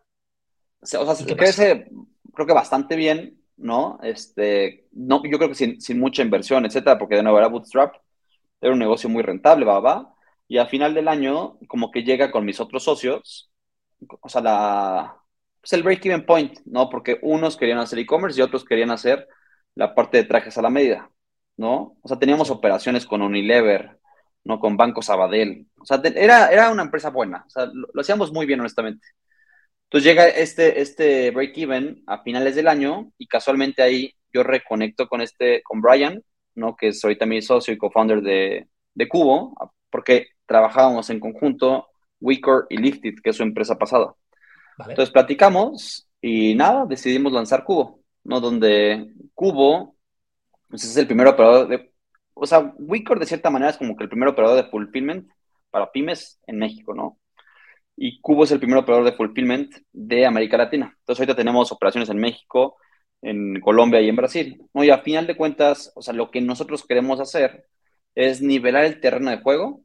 [0.81, 1.89] O sea, se crece,
[2.33, 3.99] creo que bastante bien, ¿no?
[4.03, 7.95] Este, no yo creo que sin, mucha inversión, etcétera, porque de nuevo era Bootstrap,
[8.61, 10.15] era un negocio muy rentable, va, va.
[10.47, 13.51] Y al final del año, como que llega con mis otros socios,
[14.21, 15.17] o sea, la,
[15.61, 16.89] pues el break-even point, ¿no?
[16.89, 19.27] Porque unos querían hacer e-commerce y otros querían hacer
[19.73, 21.09] la parte de trajes a la medida,
[21.57, 21.97] ¿no?
[22.01, 23.97] O sea, teníamos operaciones con Unilever,
[24.45, 24.59] ¿no?
[24.59, 25.67] Con Banco Sabadell.
[25.79, 27.43] O sea, era, era una empresa buena.
[27.47, 29.05] O sea, lo, hacíamos muy bien, honestamente.
[29.85, 35.21] Entonces llega este, este break-even a finales del año y casualmente ahí yo reconecto con
[35.21, 36.23] este, con Brian,
[36.55, 36.75] ¿no?
[36.75, 39.53] Que es ahorita mi socio y co-founder de, de Cubo,
[39.89, 41.87] porque trabajábamos en conjunto,
[42.19, 44.13] Wicor y Lifted, que es su empresa pasada.
[44.79, 48.39] Entonces platicamos y nada, decidimos lanzar Cubo, ¿no?
[48.41, 49.95] Donde Cubo
[50.67, 51.94] pues, es el primer operador de,
[52.35, 55.29] o sea, Wicor de cierta manera es como que el primer operador de fulfillment
[55.71, 57.19] para pymes en México, ¿no?
[57.97, 60.93] Y Cubo es el primer operador de fulfillment de América Latina.
[60.99, 62.77] Entonces ahorita tenemos operaciones en México,
[63.21, 64.83] en Colombia y en Brasil, ¿no?
[64.83, 67.65] Y a final de cuentas, o sea, lo que nosotros queremos hacer
[68.15, 69.81] es nivelar el terreno de juego,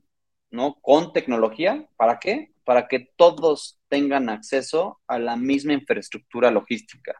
[0.50, 0.74] ¿no?
[0.82, 2.52] Con tecnología, ¿para qué?
[2.64, 7.12] Para que todos tengan acceso a la misma infraestructura logística.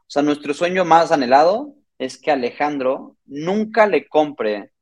[0.00, 4.72] O sea, nuestro sueño más anhelado es que Alejandro nunca le compre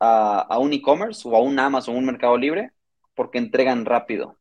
[0.00, 2.72] a, un e-commerce o a un Amazon o un Mercado Libre
[3.14, 4.38] porque entregan rápido.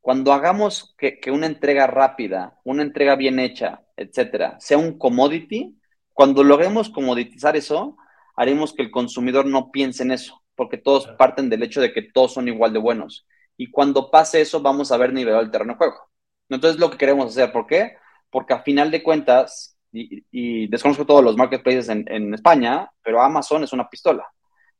[0.00, 5.78] Cuando hagamos que, una entrega rápida, una entrega bien hecha, etcétera, sea un commodity,
[6.12, 7.96] cuando logremos comoditizar eso,
[8.36, 12.02] haremos que el consumidor no piense en eso, porque todos parten del hecho de que
[12.02, 13.26] todos son igual de buenos.
[13.56, 16.10] Y cuando pase eso, vamos a ver nivelado el terreno de juego.
[16.50, 17.96] Entonces, lo que queremos hacer, ¿por qué?
[18.28, 23.64] Porque a final de cuentas, y, desconozco todos los marketplaces en, en España, pero Amazon
[23.64, 24.26] es una pistola.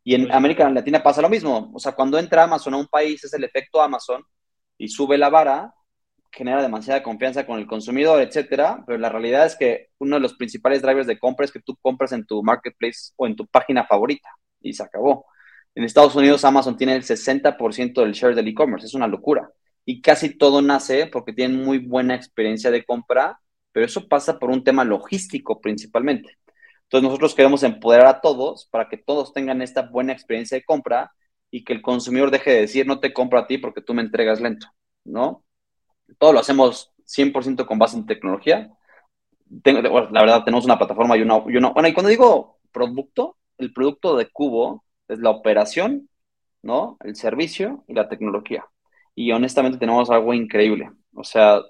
[0.04, 1.70] Y en América Latina pasa lo mismo.
[1.74, 4.22] O sea, cuando entra Amazon a un país es el efecto Amazon
[4.78, 5.72] y sube la vara,
[6.32, 8.82] genera demasiada confianza con el consumidor, etcétera.
[8.86, 11.76] Pero la realidad es que uno de los principales drivers de compra es que tú
[11.80, 14.28] compras en tu marketplace o en tu página favorita
[14.60, 15.26] y se acabó.
[15.74, 19.50] En Estados Unidos Amazon tiene el 60% del share del e-commerce, es una locura.
[19.84, 23.40] Y casi todo nace porque tienen muy buena experiencia de compra,
[23.72, 26.38] pero eso pasa por un tema logístico principalmente.
[26.84, 31.12] Entonces nosotros queremos empoderar a todos para que todos tengan esta buena experiencia de compra
[31.50, 34.02] y que el consumidor deje de decir no te compro a ti porque tú me
[34.02, 34.66] entregas lento,
[35.04, 35.44] ¿no?
[36.18, 38.70] Todo lo hacemos 100% con base en tecnología.
[39.64, 41.70] la verdad, tenemos una plataforma y una, y una...
[41.70, 46.08] Bueno, y cuando digo producto, el producto de Cubo es la operación,
[46.62, 46.96] ¿no?
[47.04, 48.66] El servicio y la tecnología.
[49.14, 50.90] Y honestamente tenemos algo increíble.
[51.14, 51.62] O sea,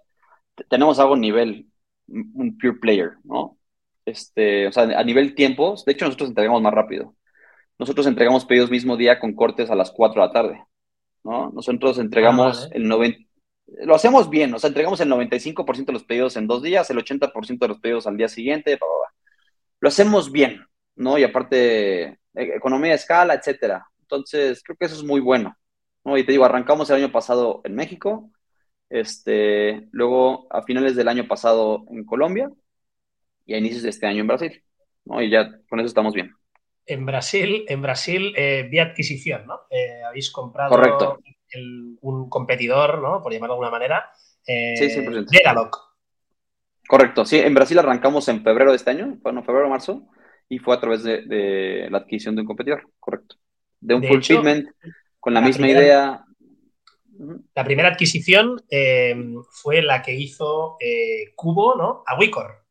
[0.68, 1.71] tenemos algo nivel,
[2.08, 3.58] un pure player, ¿no?
[4.04, 7.14] este, o sea, a nivel tiempos, de hecho nosotros entregamos más rápido.
[7.78, 10.64] Nosotros entregamos pedidos mismo día con cortes a las 4 de la tarde,
[11.24, 11.50] ¿no?
[11.50, 13.18] Nosotros entregamos ah, el 90,
[13.84, 16.98] lo hacemos bien, o sea, entregamos el 95% de los pedidos en dos días, el
[16.98, 18.78] 80% de los pedidos al día siguiente,
[19.80, 21.18] lo hacemos bien, ¿no?
[21.18, 23.86] Y aparte, e, economía de escala, etcétera.
[24.00, 25.56] Entonces, creo que eso es muy bueno,
[26.04, 26.16] ¿no?
[26.18, 28.30] Y te digo, arrancamos el año pasado en México,
[28.92, 32.50] este, luego a finales del año pasado en Colombia,
[33.46, 34.62] y a inicios de este año en Brasil.
[35.05, 35.20] ¿no?
[35.20, 36.35] Y ya con eso estamos bien.
[36.87, 39.61] En Brasil, en Brasil eh, vía adquisición, ¿no?
[39.70, 41.18] Eh, habéis comprado Correcto.
[42.00, 43.22] un competidor, ¿no?
[43.22, 44.11] Por llamarlo de alguna manera.
[44.46, 45.26] Eh, sí, 100%.
[45.31, 45.78] Dedaloc.
[46.88, 50.09] Correcto, sí, en Brasil arrancamos en febrero de este año, bueno, febrero o marzo,
[50.48, 53.37] y fue a través de, la adquisición de un competidor, correcto.
[53.81, 54.68] De un fulfillment,
[55.20, 56.21] con la, misma idea.
[57.55, 58.62] La primera adquisición
[59.51, 60.79] fue la que hizo
[61.37, 62.03] Cubo, ¿no?
[62.07, 62.64] A Wicor.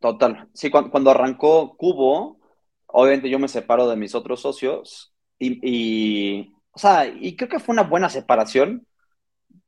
[0.00, 0.48] Total.
[0.52, 2.38] Sí, cuando, arrancó Cubo,
[2.86, 7.72] obviamente yo me separo de mis otros socios y, o sea, y creo que fue
[7.72, 8.86] una buena separación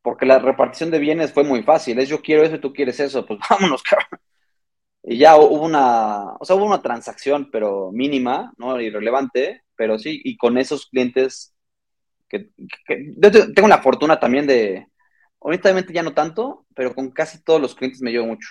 [0.06, 1.98] porque la repartición de bienes fue muy fácil.
[1.98, 4.20] Es yo quiero eso y tú quieres eso, pues vámonos, cabrón.
[5.02, 8.80] Y ya hubo una, o sea, hubo una transacción, pero mínima, ¿no?
[8.80, 11.55] Irrelevante, pero sí, y con esos clientes
[12.28, 12.50] que,
[13.54, 14.86] tengo la fortuna también de,
[15.38, 18.48] honestamente ya no tanto, pero con casi todos los clientes me llevo mucho.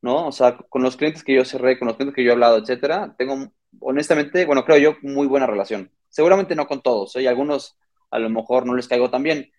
[0.00, 0.28] ¿no?
[0.28, 2.58] O sea, con los clientes que yo cerré, con los clientes que yo he hablado,
[2.58, 5.90] etcétera, tengo, honestamente, bueno, creo yo, muy buena relación.
[6.08, 7.22] Seguramente no con todos, ¿eh?
[7.22, 7.76] y algunos
[8.10, 9.50] a lo mejor no les caigo tan bien,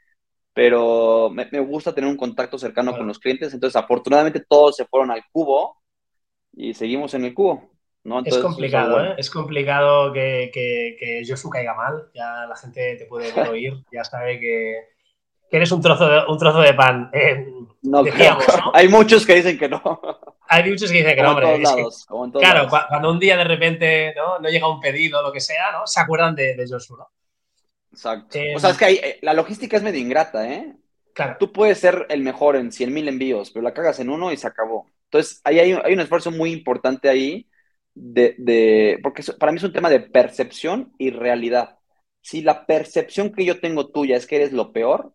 [0.54, 3.54] pero me, gusta tener un contacto cercano con los clientes.
[3.54, 5.78] Entonces, afortunadamente, todos se fueron al cubo
[6.54, 7.72] y seguimos en el cubo.
[8.04, 8.22] ¿No?
[8.24, 9.16] es complicado, ¿eh?
[9.18, 12.10] Es complicado que, que, que Josu caiga mal.
[12.14, 14.88] Ya la gente te puede oír, ya sabe que,
[15.52, 17.10] eres un trozo de, un trozo de pan.
[17.14, 17.48] Eh,
[17.82, 18.72] no, decíamos, ¿no?
[18.74, 20.02] Hay muchos que dicen que no.
[20.48, 21.62] Hay muchos que dicen que no, hombre.
[22.34, 24.40] claro, cuando un día de repente ¿no?
[24.40, 25.86] no llega un pedido o lo que sea, ¿no?
[25.86, 27.08] Se acuerdan de, de Josu, ¿no?
[27.92, 28.38] Exacto.
[28.38, 30.76] o em, sea, es que eh, la logística es medio ingrata, ¿eh?
[31.14, 31.38] Claro.
[31.40, 34.48] Tú puedes ser el mejor en 100.000 envíos, pero la cagas en uno y se
[34.48, 34.90] acabó.
[35.06, 37.49] Entonces, ahí hay, un esfuerzo muy importante ahí
[38.00, 41.78] de, porque para mí es un tema de percepción y realidad.
[42.22, 45.14] Si la percepción que yo tengo tuya es que eres lo peor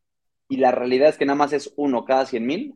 [0.48, 2.74] y la realidad es que nada más es uno cada 100.000,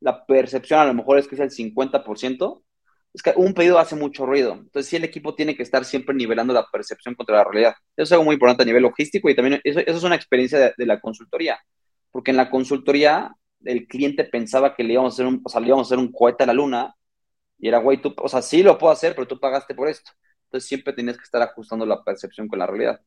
[0.00, 2.62] la percepción a lo mejor es que es el 50%,
[3.12, 4.52] es que un pedido hace mucho ruido.
[4.54, 7.74] Entonces, sí, el equipo tiene que estar siempre nivelando la percepción contra la realidad.
[7.96, 10.86] Eso es algo muy importante a nivel logístico y también eso, es una experiencia de,
[10.86, 11.58] la consultoría.
[12.10, 15.66] Porque en la consultoría, el cliente pensaba que le íbamos a hacer un, o le
[15.66, 16.94] íbamos a hacer un cohete a la luna
[17.60, 20.12] y era, güey, tú, o sea, sí lo puedo hacer, pero tú pagaste por esto.
[20.44, 23.00] Entonces, siempre tienes que estar ajustando la percepción con la realidad.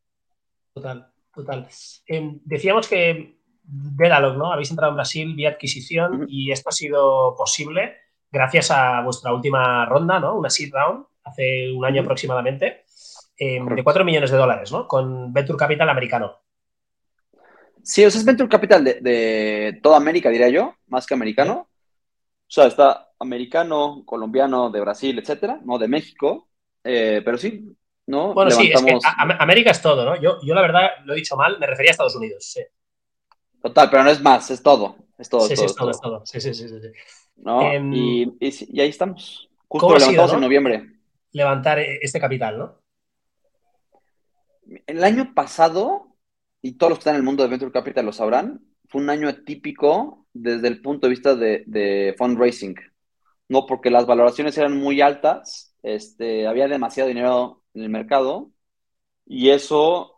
[0.74, 1.68] Total, total.
[2.06, 4.52] Em, decíamos que Dedalog, ¿no?
[4.52, 7.98] Habéis entrado en Brasil vía adquisición y esto ha sido posible
[8.32, 10.36] gracias a vuestra última ronda, ¿no?
[10.38, 12.84] Una seed round, hace un año aproximadamente,
[13.38, 14.88] em, de 4 millones de dólares, ¿no?
[14.88, 16.40] Con Venture Capital americano.
[17.84, 21.70] Sí, o sea, es Venture Capital de, toda América, diría yo, más que americano.
[22.48, 25.78] O sea, está americano, colombiano, de Brasil, etcétera, ¿no?
[25.78, 26.50] De México.
[26.84, 27.76] Eh, pero sí,
[28.08, 28.34] ¿no?
[28.34, 29.00] Bueno, sí, es que
[29.40, 30.22] América es todo, ¿no?
[30.22, 32.62] Yo, yo, la verdad, lo he dicho mal, me refería a Estados Unidos, sí.
[33.62, 34.98] Total, pero no es más, es todo.
[35.18, 36.26] Es todo, sí, sí, es todo, es todo.
[36.26, 36.76] Sí, sí, sí, sí.
[37.38, 37.62] ¿no?
[37.62, 38.24] Em, y,
[38.80, 39.50] ahí estamos.
[39.68, 40.90] Justo lo levantamos en noviembre.
[41.32, 42.80] Levantar este capital, ¿no?
[44.86, 46.16] El año pasado,
[46.62, 49.10] y todos los que están en el mundo de Venture Capital lo sabrán, fue un
[49.10, 52.76] año atípico desde el punto de vista de, fundraising.
[53.50, 58.52] No porque las valoraciones eran muy altas, este, había demasiado dinero en el mercado,
[59.26, 60.18] y eso,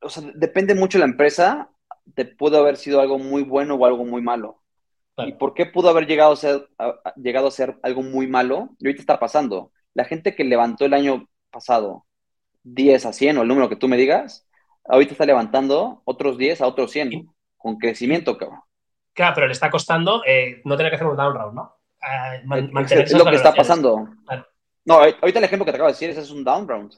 [0.00, 1.70] o sea, depende mucho de la empresa,
[2.14, 4.62] te puede haber sido algo muy bueno o algo muy malo.
[5.18, 6.68] ¿Y por qué pudo haber llegado a, ser,
[7.16, 8.76] llegado a ser algo muy malo?
[8.78, 9.72] Y ahorita está pasando.
[9.94, 12.04] La gente que levantó el año pasado
[12.64, 14.46] 10 a 100 o el número que tú me digas,
[14.84, 18.60] ahorita está levantando otros 10 a otros 100 con crecimiento, cabrón.
[19.14, 21.75] Claro, pero le está costando eh, no tener que hacer un down round, ¿no?
[22.00, 24.08] Es, lo que está pasando.
[24.84, 26.92] No, ahorita el ejemplo que te acabo de decir, ese es un down round.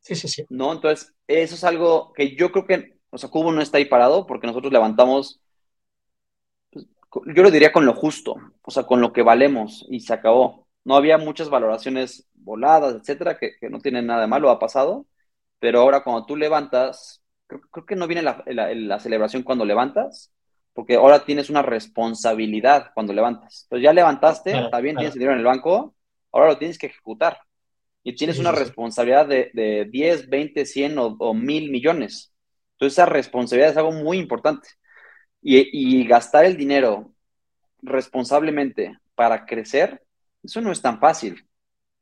[0.00, 0.44] Sí, sí, sí.
[0.48, 3.84] No, entonces, eso es algo que yo creo que, o sea, Cubo no está ahí
[3.84, 5.40] parado porque nosotros levantamos
[7.26, 10.68] yo lo diría con lo justo, o sea, con lo que valemos y se acabó.
[10.84, 15.06] No había muchas valoraciones voladas, etcétera, que, no tienen nada de malo, ha pasado,
[15.58, 20.32] pero ahora cuando tú levantas, creo, que no viene la, celebración cuando levantas,
[20.80, 23.64] porque ahora tienes una responsabilidad cuando levantas.
[23.64, 25.94] Entonces ya levantaste, está bien, tienes dinero en el banco,
[26.32, 27.38] ahora lo tienes que ejecutar.
[28.02, 32.32] Y tienes una responsabilidad de, de, 10, 20, 100 o, o 1000 millones.
[32.72, 34.70] Entonces esa responsabilidad es algo muy importante.
[35.42, 37.12] Y, gastar el dinero
[37.82, 40.02] responsablemente para crecer,
[40.42, 41.46] eso no es tan fácil,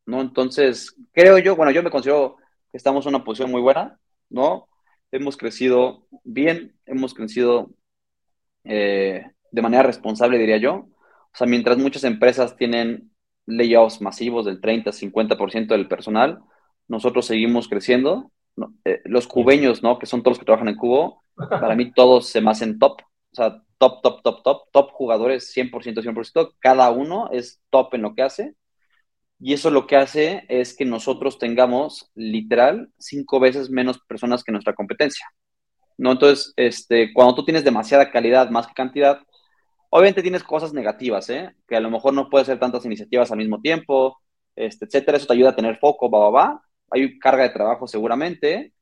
[0.06, 0.20] ¿no?
[0.20, 2.36] Entonces, creo yo, bueno, yo me considero
[2.70, 3.98] que estamos en una posición muy buena,
[4.30, 4.68] ¿no?
[5.10, 7.72] Hemos crecido bien, hemos crecido
[8.64, 10.74] eh, de manera responsable, diría yo.
[10.74, 13.10] O sea, mientras muchas empresas tienen
[13.46, 16.40] layoffs masivos del 30, 50% del personal,
[16.88, 18.30] nosotros seguimos creciendo.
[18.84, 19.98] Eh, los cubeños, ¿no?
[19.98, 23.00] Que son todos los que trabajan en Cubo, para mí todos se me hacen top,
[23.02, 28.02] o sea, top, top, top, top, top jugadores 100%, 100%, cada uno es top en
[28.02, 28.54] lo que hace.
[29.40, 34.50] Y eso lo que hace es que nosotros tengamos literal cinco veces menos personas que
[34.50, 35.26] nuestra competencia.
[35.98, 36.12] ¿No?
[36.12, 39.20] Entonces, este, cuando tú tienes demasiada calidad más que cantidad,
[39.90, 41.54] obviamente tienes cosas negativas, ¿eh?
[41.68, 44.18] que a lo mejor no puedes hacer tantas iniciativas al mismo tiempo,
[44.56, 45.18] este, etcétera.
[45.18, 46.62] Eso te ayuda a tener foco, va, va, va.
[46.90, 48.72] Hay carga de trabajo seguramente,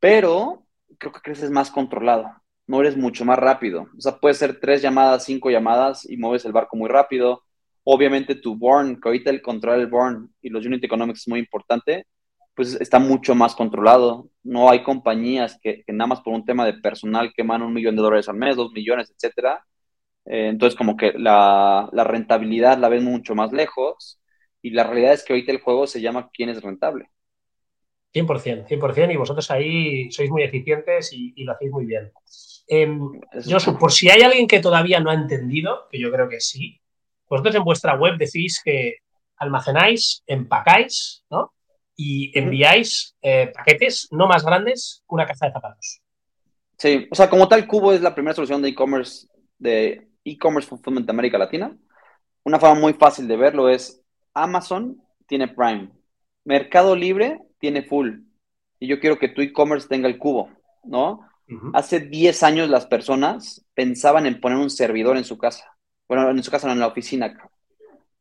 [0.00, 0.66] pero
[0.98, 2.30] creo que creces más controlado
[2.70, 3.88] no eres mucho más rápido.
[3.98, 7.42] O sea, puede ser tres llamadas, cinco llamadas y mueves el barco muy rápido.
[7.82, 11.40] Obviamente tu burn, que ahorita el control del burn y los unit economics es muy
[11.40, 12.06] importante,
[12.54, 14.29] pues está mucho más controlado.
[14.42, 18.02] No hay compañías que, nada más por un tema de personal queman un millón de
[18.02, 19.64] dólares al mes, dos millones, etcétera.
[20.24, 24.20] Eh, entonces, como que la, la, rentabilidad la ven mucho más lejos
[24.62, 27.10] y la realidad es que ahorita el juego se llama quién es rentable.
[28.12, 32.10] 100%, 100%, y vosotros ahí sois muy eficientes y, y lo hacéis muy bien.
[32.68, 32.88] Eh,
[33.78, 36.80] por si hay alguien que todavía no ha entendido, que yo creo que sí,
[37.28, 38.98] vosotros en vuestra web decís que
[39.36, 41.52] almacenáis, empacáis, ¿no?
[42.02, 46.00] Y enviáis eh, paquetes no más grandes que una caja de zapatos.
[46.78, 49.26] Sí, o sea, como tal, Cubo es la primera solución de e-commerce
[49.58, 51.76] de e-commerce fulfillment de América Latina.
[52.42, 55.90] Una forma muy fácil de verlo es Amazon tiene Prime,
[56.44, 58.20] Mercado Libre tiene Full,
[58.78, 60.50] y yo quiero que tu e-commerce tenga el cubo,
[60.84, 61.20] ¿no?
[61.74, 65.76] Hace 10 años las personas pensaban en poner un servidor en su casa.
[66.08, 67.36] Bueno, en su casa, no, en la oficina.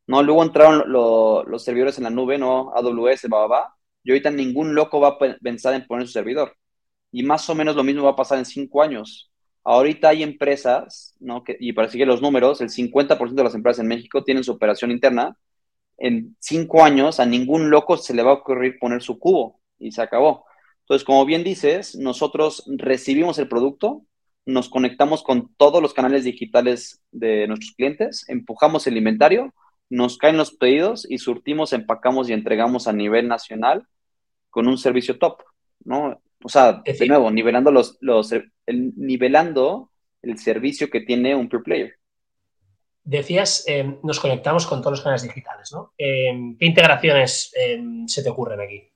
[0.09, 0.23] ¿No?
[0.23, 2.71] Luego entraron los servidores en la nube, ¿no?
[2.73, 6.55] AWS, va, va, Y ahorita ningún loco va a pensar en poner su servidor.
[7.11, 9.31] Y más o menos lo mismo va a pasar en 5 años.
[9.63, 11.43] Ahorita hay empresas, ¿no?
[11.59, 14.89] Y para seguir los números, el 50% de las empresas en México tienen su operación
[14.89, 15.37] interna.
[15.99, 19.91] En 5 años a ningún loco se le va a ocurrir poner su cubo y
[19.91, 20.45] se acabó.
[20.81, 24.05] Entonces, como bien dices, nosotros recibimos el producto,
[24.47, 29.53] nos conectamos con todos los canales digitales de nuestros clientes, empujamos el inventario,
[29.89, 33.87] nos caen los pedidos y surtimos, empacamos y entregamos a nivel nacional
[34.49, 35.41] con un servicio top,
[35.83, 36.21] ¿no?
[36.43, 38.51] O sea, de nuevo, nivelando los, los el,
[38.95, 41.95] nivelando el servicio que tiene un pure player.
[43.03, 45.93] Decías, eh, nos conectamos con todos los canales digitales, ¿no?
[45.97, 48.89] Eh, ¿Qué integraciones eh, se te ocurren aquí?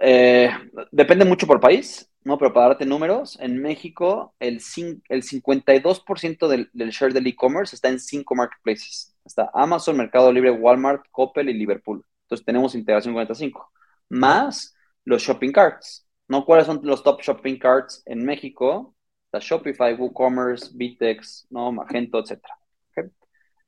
[0.00, 0.50] Eh,
[0.90, 2.38] depende mucho por país, ¿no?
[2.38, 4.60] Pero para darte números, en México el,
[5.08, 9.09] el 52% del, del, share del e-commerce está en cinco marketplaces.
[9.24, 12.04] Está Amazon, Mercado Libre, Walmart, Coppel y Liverpool.
[12.22, 13.70] Entonces tenemos integración con estas cinco.
[14.08, 16.44] Más los shopping carts, ¿no?
[16.44, 18.94] ¿Cuáles son los top shopping carts en México?
[19.26, 21.72] Está Shopify, WooCommerce, Bitex, ¿no?
[21.72, 22.40] Magento, etc.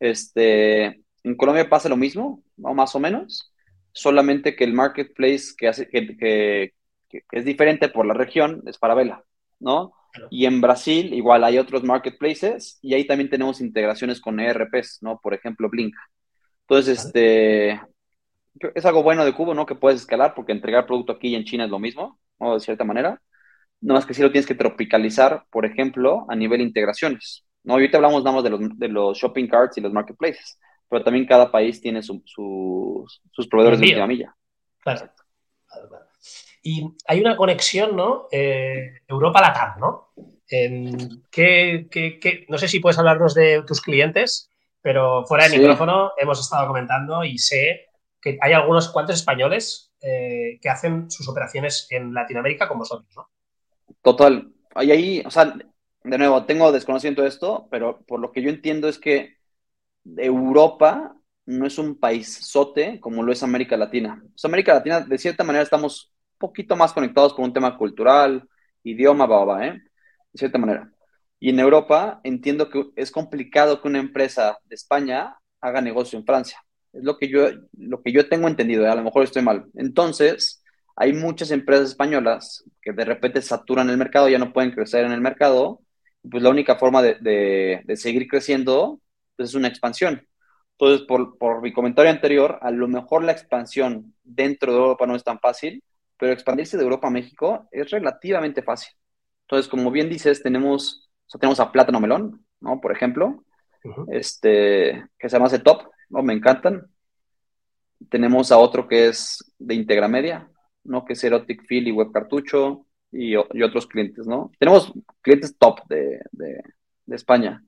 [0.00, 0.84] Este,
[1.22, 2.74] en Colombia pasa lo mismo, ¿no?
[2.74, 3.52] Más o menos
[3.92, 6.74] solamente que el marketplace que, hace, que,
[7.30, 9.24] es diferente por la región es para Vela,
[9.60, 9.92] ¿no?
[10.30, 15.18] Y en Brasil igual hay otros marketplaces y ahí también tenemos integraciones con ERPs, ¿no?
[15.20, 15.94] Por ejemplo, Blink.
[16.62, 17.80] Entonces, este,
[18.74, 19.66] es algo bueno de Cubo, ¿no?
[19.66, 22.54] Que puedes escalar porque entregar producto aquí en China es lo mismo, ¿no?
[22.54, 23.20] De cierta manera.
[23.80, 27.44] No más que si lo tienes que tropicalizar, por ejemplo, a nivel integraciones.
[27.64, 27.74] ¿no?
[27.74, 30.58] Y ahorita hablamos nada más de los, de los shopping carts y los marketplaces
[30.92, 34.36] pero también cada país tiene sus proveedores de última milla.
[34.80, 35.10] Claro.
[36.62, 38.28] Y hay una conexión, ¿no?
[38.30, 40.12] Eh, Europa-Latam, ¿no?
[42.48, 47.24] no sé si puedes hablarnos de tus clientes, pero fuera de micrófono hemos estado comentando
[47.24, 47.86] y sé
[48.20, 53.28] que hay algunos cuantos españoles eh, que hacen sus operaciones en Latinoamérica con vosotros, ¿no?
[54.02, 54.52] Total.
[54.74, 55.54] Hay ahí, o sea,
[56.04, 59.36] de nuevo, tengo desconocimiento de esto, pero por lo que yo entiendo es que
[60.04, 64.22] Europa no es un país sote como lo es América Latina.
[64.44, 66.11] América Latina, de cierta manera, estamos
[66.42, 68.48] poquito más conectados por un tema cultural,
[68.82, 69.72] idioma, baba, ¿eh?
[70.32, 70.92] De cierta manera.
[71.40, 76.26] Y en Europa entiendo que es complicado que una empresa de España haga negocio en
[76.26, 76.58] Francia.
[76.92, 78.88] Es lo que yo, lo que yo tengo entendido, ¿eh?
[78.90, 79.66] a lo mejor estoy mal.
[79.74, 80.62] Entonces,
[80.96, 85.12] hay muchas empresas españolas que de repente saturan el mercado, ya no pueden crecer en
[85.12, 85.80] el mercado.
[86.30, 89.00] Pues la única forma de seguir creciendo
[89.38, 90.26] es una expansión.
[90.82, 95.22] Entonces, por, mi comentario anterior, a lo mejor la expansión dentro de Europa no es
[95.22, 95.82] tan fácil,
[96.22, 98.94] pero expandirse de Europa a México es relativamente fácil.
[99.40, 102.80] Entonces, como bien dices, tenemos, tenemos a Plátano Melón, ¿no?
[102.80, 103.42] Por ejemplo,
[104.06, 106.22] este, que se llama de Top, ¿no?
[106.22, 106.86] Me encantan.
[108.08, 110.48] Tenemos a otro que es de Integra Media,
[110.84, 111.04] ¿no?
[111.04, 114.52] Que es Erotic Feel y Web Cartucho y, otros clientes, ¿no?
[114.60, 117.64] Tenemos clientes top de, de España.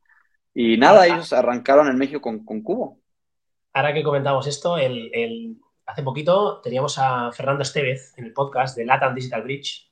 [0.55, 3.01] Y nada, ellos arrancaron en México con, con Cubo.
[3.73, 8.85] Ahora que comentamos esto, el, hace poquito teníamos a Fernando Estevez en el podcast de
[8.85, 9.91] Latam Digital Bridge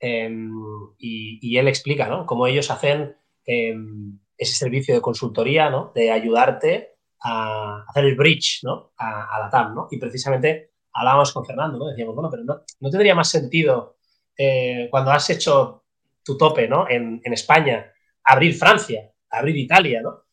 [0.00, 0.50] em,
[0.98, 2.26] y, él explica ¿no?
[2.26, 5.92] cómo ellos hacen em, ese servicio de consultoría, ¿no?
[5.94, 8.92] de ayudarte a hacer el bridge ¿no?
[8.98, 9.74] a, Latam.
[9.74, 9.88] ¿no?
[9.90, 11.86] Y precisamente hablábamos con Fernando, ¿no?
[11.86, 13.96] decíamos, bueno, pero no, no tendría más sentido
[14.36, 15.84] eh, cuando has hecho
[16.24, 16.88] tu tope ¿no?
[16.88, 17.92] en, en España
[18.24, 20.24] abrir Francia abrir Italia, ¿no?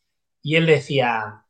[0.42, 1.44] Y él decía,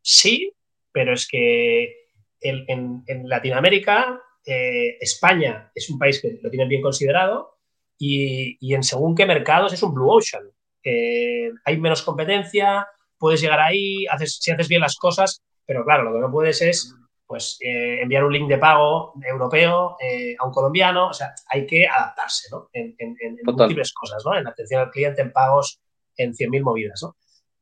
[0.00, 0.52] sí,
[0.92, 2.07] pero es que
[2.40, 7.58] en, Latinoamérica, eh, España es un país que lo tienen bien considerado
[7.98, 10.44] y, en según qué mercados es un blue ocean.
[10.84, 12.86] hay menos competencia,
[13.18, 16.62] puedes llegar ahí, haces, si haces bien las cosas, pero claro, lo que no puedes
[16.62, 16.94] es
[17.28, 21.66] pues eh, enviar un link de pago europeo eh, a un colombiano, o sea, hay
[21.66, 22.70] que adaptarse, ¿no?
[22.72, 22.96] En,
[23.44, 24.34] múltiples cosas, ¿no?
[24.34, 25.78] En atención al cliente, en pagos,
[26.16, 27.16] en 100.000 movidas, ¿no?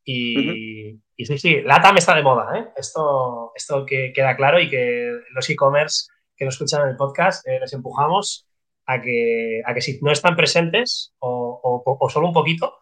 [0.05, 2.69] Y, sí, sí, LATAM está de moda, ¿eh?
[2.77, 7.47] Esto, esto que queda claro y que los e-commerce que nos escuchan en el podcast
[7.49, 8.47] eh, les empujamos
[8.87, 12.75] a que, a que si no están presentes o, solo un poquito,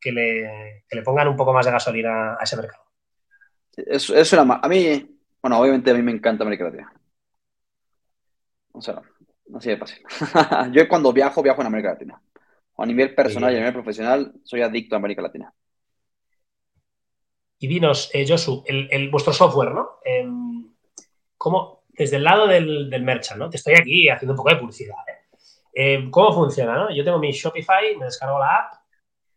[0.00, 2.84] que le, que le, pongan un poco más de gasolina a ese mercado.
[3.76, 6.92] Es, es una, a mí, bueno, obviamente a mí me encanta América Latina.
[8.72, 9.02] O sea,
[9.56, 10.02] así de fácil.
[10.72, 12.20] Yo cuando viajo, viajo en América Latina.
[12.76, 15.52] a nivel personal y a nivel profesional, soy adicto a América Latina.
[17.58, 19.98] Y dinos, eh, Josu, el, vuestro software, ¿no?
[21.36, 23.50] ¿Cómo, desde el lado del, del, merchant, ¿no?
[23.50, 24.96] Te estoy aquí haciendo un poco de publicidad.
[25.08, 25.18] ¿eh?
[25.72, 26.74] Em, ¿Cómo funciona?
[26.74, 26.94] ¿no?
[26.94, 28.72] Yo tengo mi Shopify, me descargo la app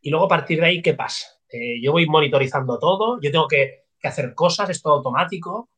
[0.02, 1.28] y luego a partir de ahí, ¿qué pasa?
[1.50, 5.70] Eh, yo voy monitorizando todo, yo tengo que, que hacer cosas, es todo automático.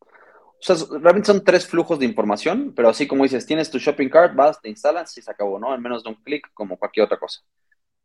[0.00, 4.08] O sea, realmente son tres flujos de información, pero así como dices, tienes tu shopping
[4.08, 5.74] cart, vas, te instalas y se acabó, ¿no?
[5.74, 7.40] En menos de un clic, como cualquier otra cosa.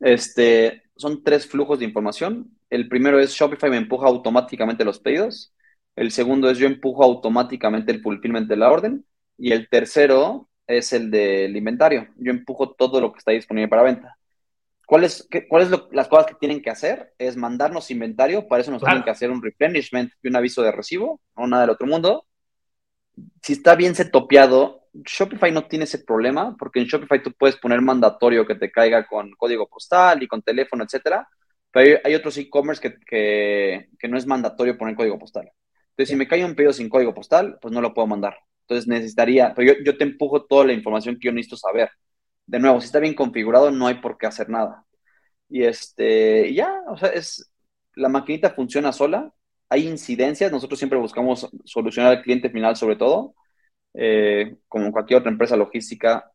[0.00, 2.50] Este, son tres flujos de información.
[2.68, 5.54] El primero es Shopify me empuja automáticamente los pedidos.
[5.96, 9.04] El segundo es yo empujo automáticamente el fulfillment de la orden.
[9.38, 12.08] Y el tercero es el del inventario.
[12.16, 14.16] Yo empujo todo lo que está disponible para venta.
[14.86, 17.12] ¿Cuáles cuál es las cosas que tienen que hacer?
[17.16, 18.48] Es mandarnos inventario.
[18.48, 21.62] Para eso nos tienen que hacer un replenishment y un aviso de recibo, no nada
[21.62, 22.24] del otro mundo
[23.42, 27.80] si está bien setopeado, Shopify no tiene ese problema, porque en Shopify tú puedes poner
[27.80, 31.28] mandatorio que te caiga con código postal y con teléfono, etcétera.
[31.70, 35.50] Pero hay, otros e-commerce que, no es mandatorio poner código postal.
[35.90, 38.36] Entonces, si me cae un pedido sin código postal, pues no lo puedo mandar.
[38.62, 41.90] Entonces necesitaría, pero yo, te empujo toda la información que yo necesito saber.
[42.46, 44.84] De nuevo, si está bien configurado, no hay por qué hacer nada.
[45.48, 47.50] Y este, ya, o sea, es,
[47.94, 49.32] la maquinita funciona sola
[49.70, 53.36] hay incidencias, nosotros siempre buscamos solucionar al cliente final sobre todo,
[53.94, 56.30] eh, como cualquier otra empresa logística,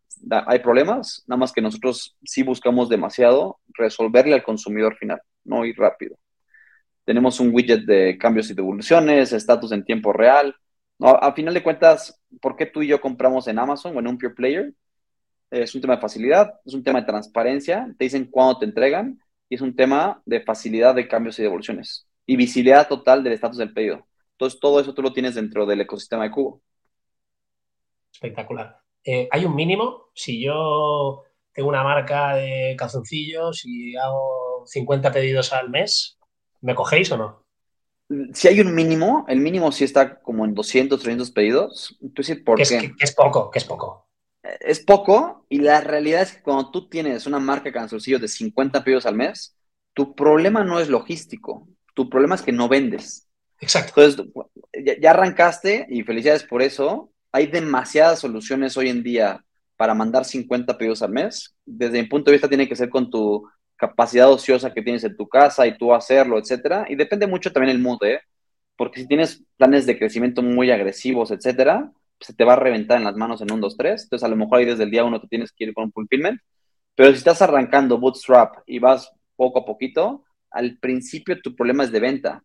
[0.48, 5.78] hay problemas, nada más que nosotros sí buscamos demasiado resolverle al consumidor final, no ir
[5.78, 6.18] rápido.
[7.04, 10.56] Tenemos un widget de cambios y devoluciones, estatus en tiempo real.
[10.98, 14.08] No, a final de cuentas, ¿por qué tú y yo compramos en Amazon o en
[14.08, 14.74] un Pure Player?
[15.52, 19.20] Es un tema de facilidad, es un tema de transparencia, te dicen cuándo te entregan
[19.50, 23.58] y es un tema de facilidad de cambios y devoluciones y visibilidad total del estatus
[23.58, 24.08] del pedido.
[24.32, 26.62] Entonces, todo eso tú lo tienes dentro del ecosistema de Cubo.
[28.16, 28.80] Espectacular.
[29.04, 30.10] Eh, ¿Hay un mínimo?
[30.16, 36.18] Si yo tengo una marca de calzoncillos y hago 50 pedidos al mes,
[36.62, 37.44] ¿me cogéis o no?
[38.34, 41.98] Si hay un mínimo, el mínimo sí está como en 200, 300 pedidos.
[42.02, 42.64] Entonces, ¿por qué?
[42.64, 44.08] Es, que, es poco, que es poco.
[44.44, 48.22] Eh, es poco y la realidad es que cuando tú tienes una marca de calzoncillos
[48.22, 49.58] de 50 pedidos al mes,
[49.94, 53.28] tu problema no es logístico, tu problema es que no vendes.
[53.60, 54.02] Exacto.
[54.02, 54.34] Entonces,
[55.02, 57.12] ya, arrancaste y felicidades por eso.
[57.36, 59.44] Hay demasiadas soluciones hoy en día
[59.76, 61.54] para mandar 50 pedidos al mes.
[61.66, 65.18] Desde mi punto de vista, tiene que ser con tu capacidad ociosa que tienes en
[65.18, 66.86] tu casa y tú hacerlo, etcétera.
[66.88, 68.22] Y depende mucho también el mood, ¿eh?
[68.78, 73.04] Porque si tienes planes de crecimiento muy agresivos, etcétera, se te va a reventar en
[73.04, 74.04] las manos en un, dos, tres.
[74.04, 75.92] Entonces, a lo mejor ahí desde el día uno te tienes que ir con un
[75.92, 76.40] fulfillment.
[76.96, 81.92] Pero si estás arrancando bootstrap y vas poco a poquito, al principio tu problema es
[81.92, 82.44] de venta,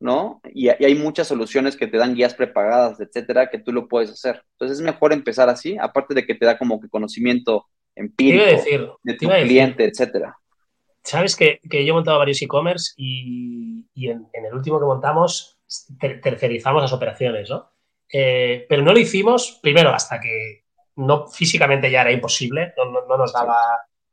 [0.00, 0.40] ¿no?
[0.52, 4.42] Y, hay muchas soluciones que te dan guías prepagadas, etcétera, que tú lo puedes hacer.
[4.52, 9.14] Entonces es mejor empezar así, aparte de que te da como que conocimiento empírico de
[9.14, 10.36] tu cliente, etcétera.
[11.02, 15.58] Sabes que, yo he montado varios e-commerce y, en, el último que montamos
[16.00, 17.70] tercerizamos las operaciones, ¿no?
[18.12, 20.64] Eh, pero no lo hicimos, primero, hasta que
[20.96, 23.56] no físicamente ya era imposible, no, no nos daba...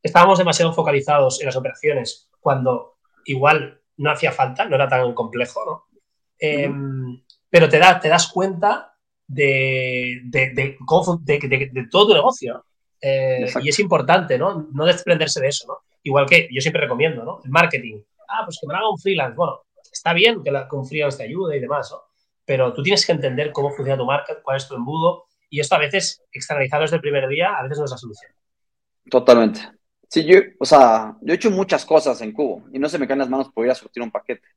[0.03, 5.65] Estábamos demasiado focalizados en las operaciones cuando igual no hacía falta, no era tan complejo,
[5.65, 5.99] ¿no?
[6.39, 8.93] Em, pero te, da, te das cuenta
[9.27, 10.77] de, de,
[11.89, 12.63] todo tu negocio.
[13.01, 14.67] Eh, y es importante, ¿no?
[14.71, 15.77] No desprenderse de eso, ¿no?
[16.03, 17.41] Igual que yo siempre recomiendo, ¿no?
[17.43, 18.01] El marketing.
[18.27, 19.35] Ah, pues que me haga un freelance.
[19.35, 22.01] Bueno, está bien que, la, un freelance te ayude y demás, ¿no?
[22.45, 25.25] Pero tú tienes que entender cómo funciona tu market, cuál es tu embudo.
[25.49, 28.31] Y esto a veces, externalizado desde el primer día, a veces no es la solución.
[29.09, 29.76] Totalmente.
[30.09, 33.07] Sí, yo, o sea, yo he hecho muchas cosas en Cubo y no se me
[33.07, 34.47] caen las manos por ir a surtir un paquete.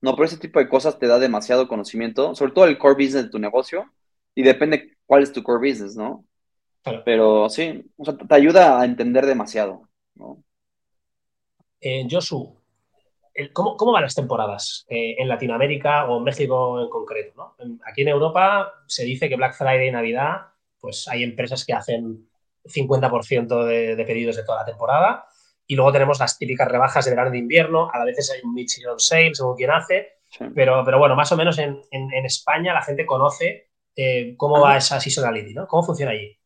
[0.00, 3.24] No, pero ese tipo de cosas te da demasiado conocimiento, sobre todo el core business
[3.24, 3.92] de tu negocio
[4.34, 6.24] y depende cuál es tu core business, ¿no?
[7.04, 10.42] Pero sí, o sea, te ayuda a entender demasiado, ¿no?
[11.80, 12.56] Eh, Josu,
[13.52, 17.54] ¿cómo, ¿cómo, van las temporadas eh, en Latinoamérica o en México en concreto?
[17.58, 17.78] ¿no?
[17.84, 20.46] Aquí en Europa se dice que Black Friday y Navidad,
[20.78, 22.29] pues hay empresas que hacen
[22.64, 25.24] 50% de, de, pedidos de toda la temporada.
[25.66, 27.90] Y luego tenemos las típicas rebajas de verano y de invierno.
[27.92, 30.20] A veces hay un mid-season sale, según quien hace.
[30.54, 34.76] Pero, pero bueno, más o menos en, en, España la gente conoce eh, cómo va
[34.76, 35.66] esa seasonality, ¿no?
[35.66, 36.36] ¿Cómo funciona allí?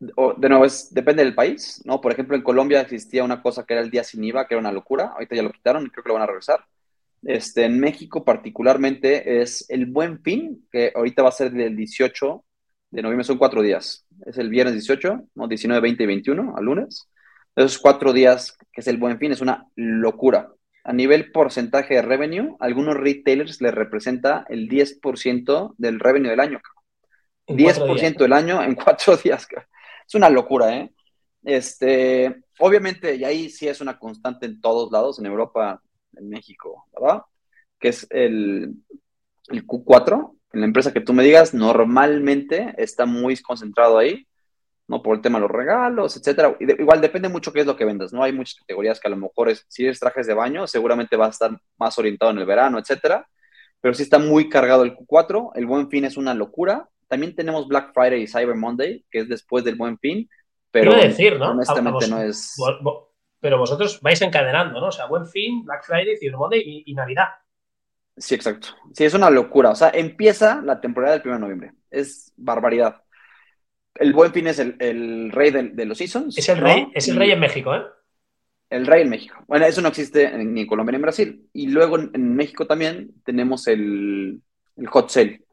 [0.00, 2.00] De nuevo, es, depende del país, ¿no?
[2.00, 4.60] Por ejemplo, en Colombia existía una cosa que era el día sin IVA, que era
[4.60, 5.12] una locura.
[5.14, 6.64] Ahorita ya lo quitaron y creo que lo van a regresar.
[7.22, 12.44] Este, en México particularmente es el buen fin, que ahorita va a ser del 18
[12.94, 15.48] de noviembre, son cuatro días es el viernes 18, ¿no?
[15.48, 17.08] 19, 20 y 21, al lunes.
[17.54, 20.50] Esos cuatro días, que es el buen fin, es una locura.
[20.86, 26.60] a nivel porcentaje de revenue, algunos retailers les representa el 10% del revenue del año.
[27.46, 29.48] 10% del año en cuatro días.
[30.06, 30.92] Es una locura, ¿eh?
[31.42, 35.80] Este, obviamente, y ahí sí es una constante en todos lados, en Europa,
[36.16, 37.22] en México, ¿verdad?
[37.78, 38.74] Que es el,
[39.48, 44.26] el Q4, en la empresa que tú me digas, normalmente está muy concentrado ahí,
[44.88, 45.02] ¿no?
[45.02, 46.56] Por el tema de los regalos, etcétera.
[46.60, 48.22] Igual depende mucho qué es lo que vendas, ¿no?
[48.22, 51.26] Hay muchas categorías que a lo mejor es, si eres trajes de baño, seguramente va
[51.26, 53.26] a estar más orientado en el verano, etcétera.
[53.80, 55.50] Pero sí está muy cargado el Q4.
[55.56, 56.88] El buen fin es una locura.
[57.08, 60.28] También tenemos Black Friday y Cyber Monday, que es después del buen fin.
[60.70, 61.50] Pero decir, ¿no?
[61.50, 62.56] honestamente no es.
[63.40, 64.86] Pero vosotros vais encadenando, ¿no?
[64.86, 67.28] O sea, buen fin, Black Friday, Cyber Monday y, Navidad.
[68.16, 68.68] Sí, exacto.
[68.92, 69.70] Sí, es una locura.
[69.70, 71.72] O sea, empieza la temporada del 1 de noviembre.
[71.90, 73.04] Es barbaridad
[73.94, 76.36] el buen fin es el, rey de, los seasons.
[76.36, 77.82] Es el rey, es el rey en México, ¿eh?
[78.70, 79.36] El rey en México.
[79.46, 81.48] Bueno, eso no existe ni en Colombia ni en Brasil.
[81.52, 84.40] Y luego en, México también tenemos el,
[84.86, 85.44] hot sale,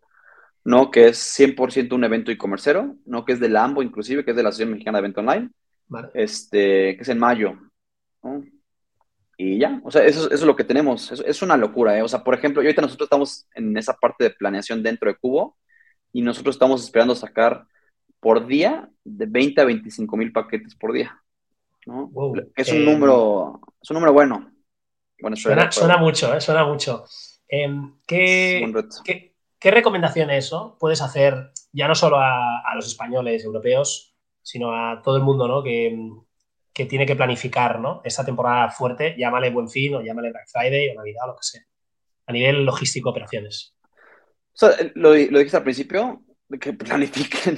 [0.63, 0.89] ¿no?
[0.89, 3.25] Que es 100% un evento e-comercero, ¿no?
[3.25, 5.49] Que es de la AMBO inclusive, que es de la Asociación Mexicana de Evento Online.
[6.13, 7.59] Este, que es en mayo,
[9.43, 11.11] Y ya, o sea, eso, es lo que tenemos.
[11.11, 12.03] Es, una locura, ¿eh?
[12.03, 15.57] O sea, por ejemplo, ahorita nosotros estamos en esa parte de planeación dentro de Cubo
[16.13, 17.65] y nosotros estamos esperando sacar
[18.19, 21.19] por día de 20 a 25 mil paquetes por día.
[22.55, 24.51] Es un eh, número, es un número bueno.
[25.19, 26.39] bueno suena, mucho, ¿eh?
[26.39, 27.05] suena mucho.
[27.47, 34.13] Em, ¿qué, ¿qué, recomendaciones puedes hacer ya no solo a, los españoles, europeos,
[34.43, 35.63] sino a todo el mundo ¿no?
[35.63, 35.97] que,
[36.73, 38.01] tiene que planificar ¿no?
[38.03, 41.61] esta temporada fuerte, llámale Buen Fin o llámale Black Friday o Navidad lo que sea,
[42.25, 43.75] a nivel logístico, operaciones?
[44.95, 46.23] lo, lo dijiste al principio,
[46.59, 47.57] que planifiquen.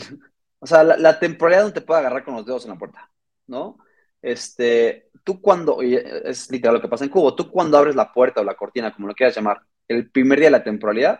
[0.59, 3.11] O sea, la, temporalidad no te puede agarrar con los dedos en la puerta,
[3.47, 3.77] ¿no?
[4.21, 8.39] Este, tú cuando, es literal lo que pasa en Cubo, tú cuando abres la puerta
[8.39, 11.19] o la cortina, como lo quieras llamar, el primer día de la temporalidad,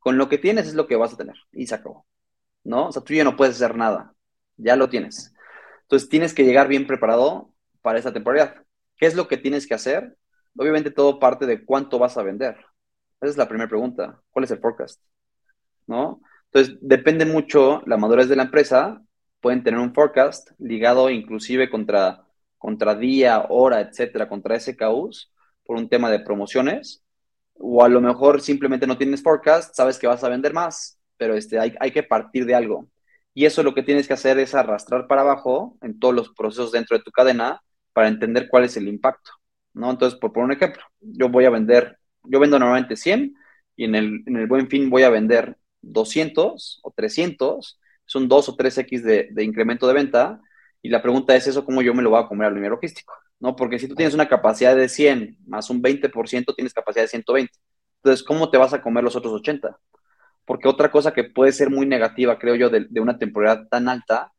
[0.00, 2.04] con lo que tienes es lo que vas a tener y se acabó,
[2.64, 2.88] ¿no?
[2.88, 4.12] O sea, tú ya no puedes hacer nada,
[4.56, 5.32] ya lo tienes.
[5.90, 8.64] Entonces tienes que llegar bien preparado para esa temporalidad.
[8.96, 10.16] ¿Qué es lo que tienes que hacer?
[10.56, 12.54] Obviamente todo parte de cuánto vas a vender.
[13.20, 14.22] Esa es la primera pregunta.
[14.30, 15.02] ¿Cuál es el forecast?
[15.88, 16.20] ¿No?
[16.44, 19.02] Entonces, depende mucho la madurez de la empresa.
[19.40, 22.24] Pueden tener un forecast ligado inclusive contra,
[22.56, 25.32] contra día, hora, etcétera, contra SKUs
[25.64, 27.02] por un tema de promociones.
[27.54, 31.34] O a lo mejor simplemente no tienes forecast, sabes que vas a vender más, pero
[31.34, 32.86] este, hay, hay que partir de algo.
[33.34, 36.72] Y eso lo que tienes que hacer es arrastrar para abajo en todos los procesos
[36.72, 37.62] dentro de tu cadena
[37.92, 39.30] para entender cuál es el impacto.
[39.72, 39.90] ¿no?
[39.90, 43.34] Entonces, por poner un ejemplo, yo voy a vender, yo vendo normalmente 100
[43.76, 48.48] y en el, en el buen fin voy a vender 200 o 300, son 2
[48.48, 50.40] o 3X de, incremento de venta.
[50.82, 53.14] Y la pregunta es eso, ¿cómo yo me lo voy a comer al nivel logístico?
[53.38, 53.54] ¿No?
[53.56, 57.52] Porque si tú tienes una capacidad de 100 más un 20%, tienes capacidad de 120.
[58.02, 59.78] Entonces, ¿cómo te vas a comer los otros 80?
[60.50, 64.32] Porque otra cosa que puede ser muy negativa, creo yo, de, una temporada tan alta,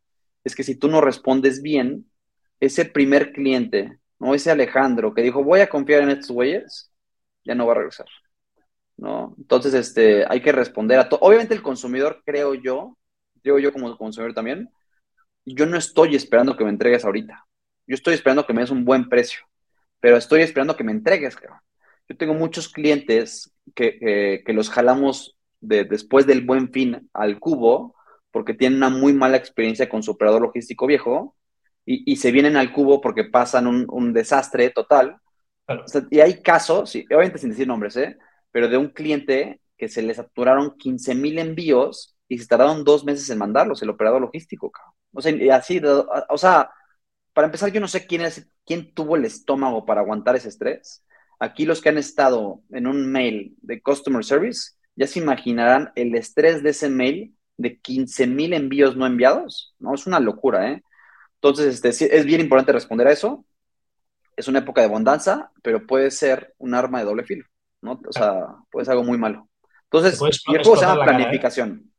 [0.43, 2.11] es que si tú no respondes bien,
[2.59, 4.35] ese primer cliente, ¿no?
[4.35, 6.91] Ese Alejandro que dijo, voy a confiar en estos güeyes,
[7.45, 8.07] ya no va a regresar.
[8.97, 9.35] ¿no?
[9.37, 11.21] Entonces, este, hay que responder a todo.
[11.21, 12.97] Obviamente el consumidor, creo yo,
[13.41, 14.69] digo yo como consumidor también,
[15.45, 17.45] yo no estoy esperando que me entregues ahorita.
[17.87, 19.45] Yo estoy esperando que me des un buen precio,
[20.01, 21.57] pero estoy esperando que me entregues, creo.
[22.09, 27.95] Yo tengo muchos clientes que, los jalamos de, después del buen fin al cubo
[28.31, 31.35] porque tienen una muy mala experiencia con su operador logístico viejo
[31.85, 35.17] y, se vienen al cubo porque pasan un, desastre total.
[36.09, 38.17] y hay casos, obviamente sin decir nombres, ¿eh?
[38.51, 43.03] pero de un cliente que se le saturaron 15 mil envíos y se tardaron dos
[43.03, 44.71] meses en mandarlos, el operador logístico,
[45.13, 45.81] O sea, así,
[46.29, 46.69] o sea,
[47.33, 51.03] para empezar, yo no sé quién es, quién tuvo el estómago para aguantar ese estrés.
[51.39, 56.15] Aquí los que han estado en un mail de customer service ya se imaginarán el
[56.15, 59.75] estrés de ese mail de 15 mil envíos no enviados.
[59.79, 60.83] No, es una locura, ¿eh?
[61.35, 63.45] Entonces, este, es bien importante responder a eso.
[64.35, 67.45] Es una época de bonanza, pero puede ser un arma de doble filo.
[67.81, 67.99] ¿no?
[68.07, 69.47] O sea, puede ser algo muy malo.
[69.85, 71.07] Entonces, y el juego se llama ¿eh?
[71.07, 71.91] planificación,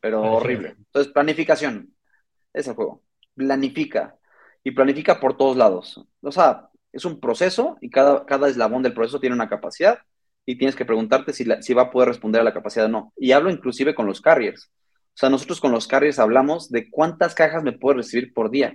[0.00, 0.76] pero horrible.
[0.78, 1.94] Entonces, planificación,
[2.52, 3.02] es el juego.
[3.34, 4.16] Planifica.
[4.62, 6.02] Y planifica por todos lados.
[6.22, 9.98] O sea, es un proceso y cada, cada eslabón del proceso tiene una capacidad
[10.46, 13.12] y tienes que preguntarte si, si va a poder responder a la capacidad o no.
[13.16, 14.70] Y hablo inclusive con los carriers.
[15.14, 18.74] O sea, nosotros con los carriers hablamos de cuántas cajas me puedo recibir por día.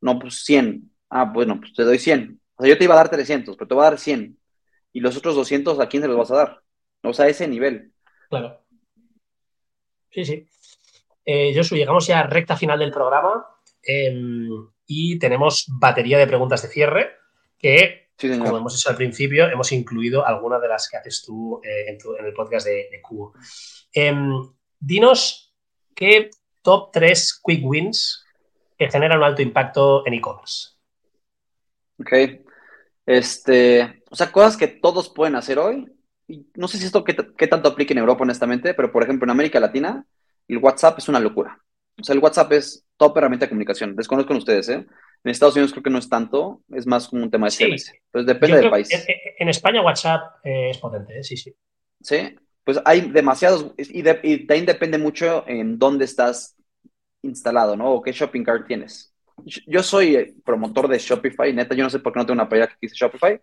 [0.00, 0.90] No, pues 100.
[1.10, 2.40] Ah, bueno, pues te doy 100.
[2.56, 4.38] O sea, yo te iba a dar 300, pero te voy a dar 100
[4.92, 6.60] y los otros 200 a quién se los vas a dar.
[7.02, 7.92] O sea, ese nivel.
[8.30, 8.64] Claro.
[10.10, 10.48] Sí, sí.
[11.24, 13.44] Eh, Josu, llegamos ya a recta final del programa
[13.82, 14.48] em,
[14.86, 17.10] y tenemos batería de preguntas de cierre
[17.58, 21.86] que como hemos hecho al principio, hemos incluido algunas de las que haces tú, eh,
[21.88, 23.34] en, el podcast de, de Cubo.
[23.92, 24.32] Em,
[24.78, 25.54] dinos
[25.94, 26.30] qué
[26.62, 28.24] top 3 quick wins
[28.78, 30.70] que generan un alto impacto en e-commerce.
[32.00, 32.12] Ok.
[33.06, 35.90] Este, o sea, cosas que todos pueden hacer hoy.
[36.54, 39.60] No sé si esto qué, tanto aplica en Europa, honestamente, pero por ejemplo, en América
[39.60, 40.06] Latina,
[40.48, 41.60] el WhatsApp es una locura.
[42.00, 43.94] O sea, el WhatsApp es top herramienta de comunicación.
[43.94, 44.86] Desconozco con ustedes, ¿eh?
[45.24, 47.64] En Estados Unidos creo que no es tanto, es más como un tema de sí.
[47.64, 48.88] Entonces depende del país.
[49.38, 51.24] En, España WhatsApp eh, es potente, ¿eh?
[51.24, 51.54] sí, sí.
[52.02, 56.56] Sí, pues hay demasiados, y, también depende mucho en dónde estás
[57.22, 57.92] instalado, ¿no?
[57.92, 59.14] O qué shopping cart tienes.
[59.66, 62.68] Yo soy promotor de Shopify, neta, yo no sé por qué no tengo una playera
[62.68, 63.40] que dice Shopify,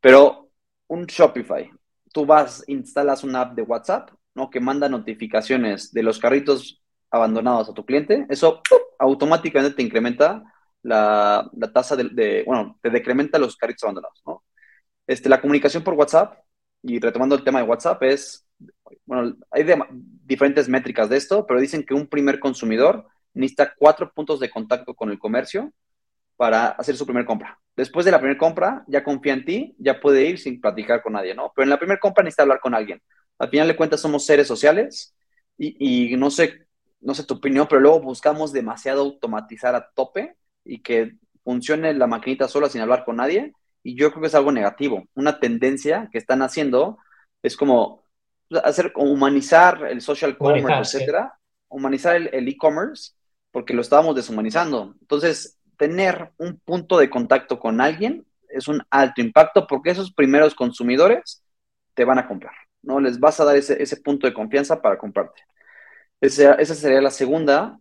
[0.00, 0.50] pero
[0.88, 1.70] un Shopify,
[2.12, 4.48] tú vas, instalas una app de WhatsApp, ¿no?
[4.48, 8.62] Que manda notificaciones de los carritos abandonados a tu cliente, eso
[8.98, 10.42] automáticamente te incrementa
[10.82, 14.44] la, tasa de, bueno, te decrementa los carritos abandonados, ¿no?
[15.06, 16.38] Este, la comunicación por WhatsApp,
[16.82, 18.46] y retomando el tema de WhatsApp, es,
[19.06, 19.64] bueno, hay
[20.24, 24.94] diferentes métricas de esto, pero dicen que un primer consumidor necesita cuatro puntos de contacto
[24.94, 25.72] con el comercio
[26.36, 27.58] para hacer su primera compra.
[27.76, 31.14] Después de la primera compra, ya confía en ti, ya puede ir sin platicar con
[31.14, 31.52] nadie, ¿no?
[31.54, 33.00] Pero en la primera compra necesita hablar con alguien.
[33.38, 35.14] Al final de cuentas somos seres sociales
[35.56, 36.66] y, y no sé,
[37.00, 42.06] no sé tu opinión, pero luego buscamos demasiado automatizar a tope y que funcione la
[42.06, 43.52] maquinita sola sin hablar con nadie.
[43.82, 45.04] Y yo creo que es algo negativo.
[45.14, 46.98] Una tendencia que están haciendo
[47.42, 48.04] es como
[48.62, 51.34] hacer, humanizar el social commerce, etcétera,
[51.68, 53.12] humanizar el e-commerce,
[53.50, 54.94] porque lo estábamos deshumanizando.
[55.00, 60.54] Entonces, tener un punto de contacto con alguien es un alto impacto porque esos primeros
[60.54, 61.42] consumidores
[61.94, 63.00] te van a comprar, ¿no?
[63.00, 65.42] Les vas a dar ese, ese punto de confianza para comprarte.
[66.20, 67.78] Esa, esa sería la segunda.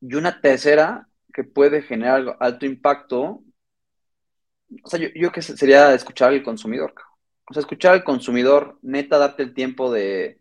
[0.00, 3.42] Y una tercera que puede generar alto impacto,
[4.82, 6.94] o sea, yo, yo que sería escuchar al consumidor.
[7.50, 10.40] O sea, escuchar al consumidor, neta, darte el tiempo de,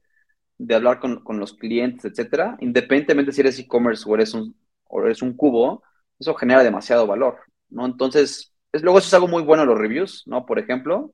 [0.74, 5.36] hablar con, los clientes, etcétera, independientemente si eres e-commerce o, eres un, o eres un
[5.36, 5.84] cubo,
[6.18, 7.86] eso genera demasiado valor, ¿no?
[7.86, 10.46] Entonces, es, luego eso es algo muy bueno los reviews, ¿no?
[10.46, 11.14] Por ejemplo,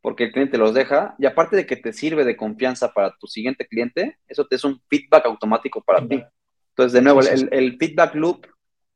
[0.00, 3.26] porque el cliente los deja, y aparte de que te sirve de confianza para tu
[3.26, 6.22] siguiente cliente, eso te es un feedback automático para ti.
[6.68, 8.46] Entonces, de nuevo, el, el, feedback loop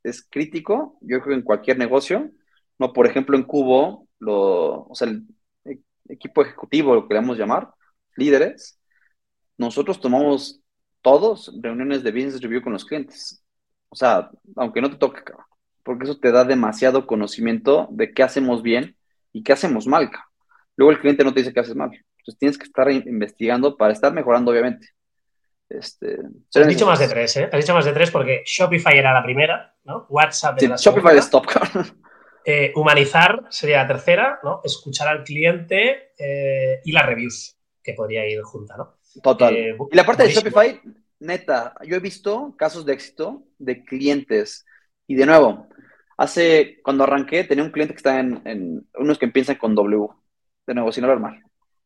[0.03, 2.31] es crítico, yo creo que en cualquier negocio,
[2.79, 2.93] ¿no?
[2.93, 5.27] Por ejemplo, en Cubo, lo, o sea, el
[6.09, 7.71] equipo ejecutivo, lo queremos llamar,
[8.17, 8.81] líderes,
[9.59, 10.61] nosotros tomamos
[11.03, 13.45] todos reuniones de business review con los clientes.
[13.89, 15.23] O sea, aunque no te toque,
[15.83, 18.97] porque eso te da demasiado conocimiento de qué hacemos bien
[19.33, 20.11] y qué hacemos mal.
[20.77, 21.91] Luego el cliente no te dice qué haces mal.
[22.19, 24.89] Entonces tienes que estar investigando para estar mejorando, obviamente.
[25.79, 26.19] Este,
[26.55, 27.49] Has dicho más de tres, ¿eh?
[27.51, 30.07] Has dicho más de tres porque Shopify era la primera, ¿no?
[30.11, 31.47] WhatsApp era la Shopify es top.
[32.45, 34.61] Eh, humanizar sería la tercera, ¿no?
[34.65, 38.97] Escuchar al cliente eh, y las reviews, que podría ir junta, ¿no?
[39.23, 39.55] Total.
[39.55, 40.81] Eh, y la parte de Shopify,
[41.21, 44.67] neta, yo he visto casos de éxito de clientes.
[45.07, 45.69] Y de nuevo,
[46.17, 50.09] hace, cuando arranqué, tenía un cliente que está en, unos que empiezan con W.
[50.67, 51.43] De nuevo, sin hablar mal.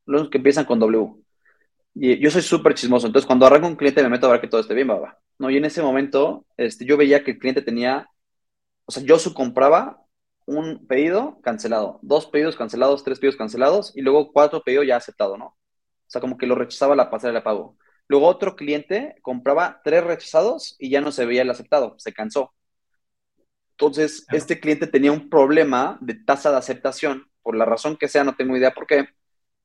[0.06, 1.16] Unos que empiezan con W.
[1.98, 4.48] Y yo soy súper chismoso, entonces cuando arranco un cliente me meto a ver que
[4.48, 5.18] todo esté bien, baba.
[5.38, 5.48] ¿no?
[5.50, 8.06] Y en ese momento este, yo veía que el cliente tenía,
[8.84, 10.02] o sea, yo compraba
[10.46, 15.38] un pedido cancelado, dos pedidos cancelados, tres pedidos cancelados y luego cuatro pedidos ya aceptado,
[15.38, 15.46] ¿no?
[15.46, 15.56] O
[16.08, 17.78] sea, como que lo rechazaba la pasarela de pago.
[18.08, 22.52] Luego otro cliente compraba tres rechazados y ya no se veía el aceptado, se cansó.
[23.72, 28.24] Entonces, este cliente tenía un problema de tasa de aceptación, por la razón que sea,
[28.24, 29.08] no tengo idea por qué,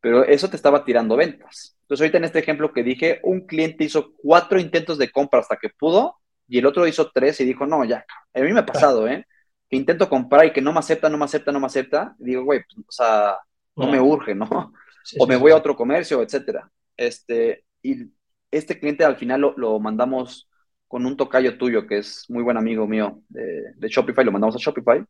[0.02, 1.78] pero eso te estaba tirando ventas.
[1.84, 5.58] Entonces, ahorita en este ejemplo que dije, un cliente hizo cuatro intentos de compra hasta
[5.58, 8.66] que pudo y el otro hizo tres y dijo, no, ya, a mí me ha
[8.66, 9.26] pasado, ¿eh?
[9.70, 12.16] Que intento comprar y que no me acepta, no me acepta, no me acepta.
[12.20, 13.38] Y digo, güey, pues, o sea,
[13.76, 14.74] no, me urge, ¿no?
[15.18, 16.70] o me voy a otro comercio, etcétera.
[16.97, 18.12] Este, y
[18.49, 20.49] este cliente al final lo, mandamos
[20.88, 24.56] con un tocayo tuyo, que es muy buen amigo mío de, de Shopify, lo mandamos
[24.56, 25.06] a Shopify.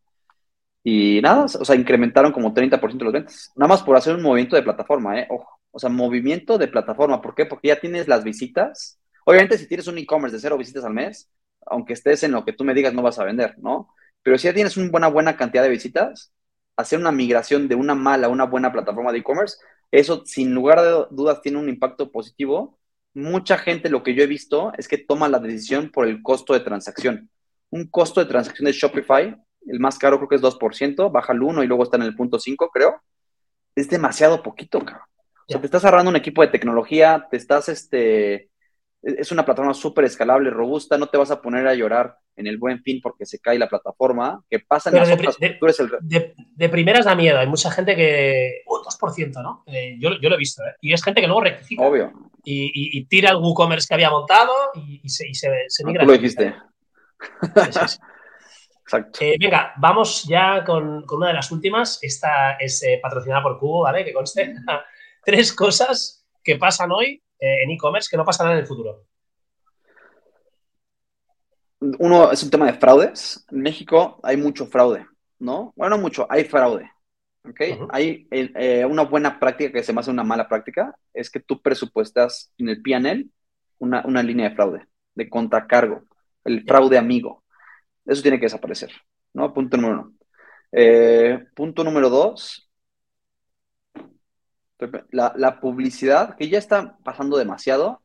[0.84, 3.52] Y nada, o sea, incrementaron como 30% de los ventas.
[3.56, 5.28] Nada más por hacer un movimiento de plataforma, ¿eh?
[5.30, 5.60] Ojo.
[5.72, 7.22] O sea, movimiento de plataforma.
[7.22, 7.46] ¿Por qué?
[7.46, 9.00] Porque ya tienes las visitas.
[9.26, 11.30] Obviamente, si tienes un e-commerce de cero visitas al mes,
[11.66, 13.90] aunque estés en lo que tú me digas, no vas a vender, ¿no?
[14.24, 16.34] Pero si ya tienes una buena, buena cantidad de visitas,
[16.76, 19.58] hacer una migración de una mala a una buena plataforma de e-commerce,
[19.92, 22.80] eso sin lugar de dudas tiene un impacto positivo.
[23.14, 26.54] Mucha gente lo que yo he visto es que toma la decisión por el costo
[26.54, 27.30] de transacción.
[27.70, 29.36] Un costo de transacción de Shopify,
[29.68, 32.16] el más caro creo que es 2%, baja al 1 y luego está en el
[32.16, 33.02] punto 5, creo.
[33.76, 35.06] Es demasiado poquito, cabrón.
[35.48, 38.50] O sea, te estás agarrando un equipo de tecnología, te estás, este,
[39.02, 42.58] es una plataforma súper escalable, robusta, no te vas a poner a llorar en el
[42.58, 45.66] buen fin porque se cae la plataforma, que pasa en las de, otras, de, tú
[45.66, 45.92] eres el...
[46.02, 48.62] de, de, primeras da miedo, hay mucha gente que...
[48.66, 49.64] Uh, 2%, ¿no?
[49.68, 50.76] Eh, yo, yo, lo he visto, ¿eh?
[50.82, 51.84] Y es gente que luego rectifica.
[51.84, 52.12] Obvio.
[52.44, 55.88] Y, y, y tira el WooCommerce que había montado y, y se, se, se Ah,
[55.88, 56.04] migra.
[56.04, 56.56] tú lo dijiste.
[57.42, 57.98] Sí, sí, sí.
[58.92, 59.20] Exacto.
[59.24, 61.98] Eh, venga, vamos ya con, con, una de las últimas.
[62.02, 64.04] Esta es eh, patrocinada por Cubo, ¿vale?
[64.04, 64.54] Que conste.
[65.26, 69.06] Tres cosas que pasan hoy eh, en e-commerce que no pasarán en el futuro.
[71.80, 73.46] Uno es un tema de fraudes.
[73.50, 75.06] En México hay mucho fraude,
[75.40, 75.72] ¿no?
[75.78, 76.92] Bueno, no mucho, hay fraude.
[77.48, 77.60] ¿Ok?
[77.60, 77.88] Uh -huh.
[77.92, 81.62] Hay eh, una buena práctica que se me hace una mala práctica, es que tú
[81.62, 83.30] presupuestas en el PNL
[83.80, 84.86] una, una línea de fraude,
[85.16, 86.04] de contracargo,
[86.44, 87.41] el fraude amigo.
[88.06, 88.92] Eso tiene que desaparecer,
[89.34, 89.54] ¿no?
[89.54, 90.14] Punto número uno.
[90.72, 92.70] Eh, punto número dos,
[95.12, 98.02] la, la, publicidad, que ya está pasando demasiado,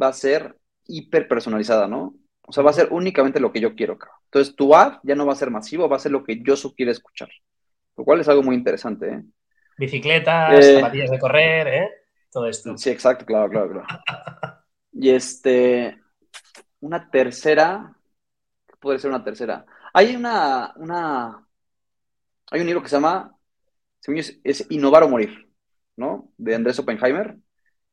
[0.00, 2.14] va a ser hiper personalizada, ¿no?
[2.42, 3.98] O sea, va a ser únicamente lo que yo quiero.
[4.24, 6.54] Entonces, tu ad ya no va a ser masivo, va a ser lo que yo
[6.74, 7.28] quiero escuchar.
[7.96, 9.22] Lo cual es algo muy interesante, ¿eh?
[9.78, 11.88] Bicicletas, eh, zapatillas de correr, ¿eh?
[12.30, 12.76] Todo esto.
[12.76, 13.86] Sí, exacto, claro, claro, claro.
[14.92, 15.98] y este,
[16.80, 17.96] una tercera,
[18.80, 19.66] ¿qué puede ser una tercera?
[19.92, 21.46] Hay una, una,
[22.50, 23.36] hay un libro que se llama,
[24.06, 25.50] es, es Innovar o Morir,
[25.96, 26.32] ¿no?
[26.38, 27.36] De Andrés Oppenheimer.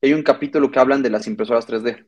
[0.01, 2.07] Hay un capítulo que hablan de las impresoras 3D.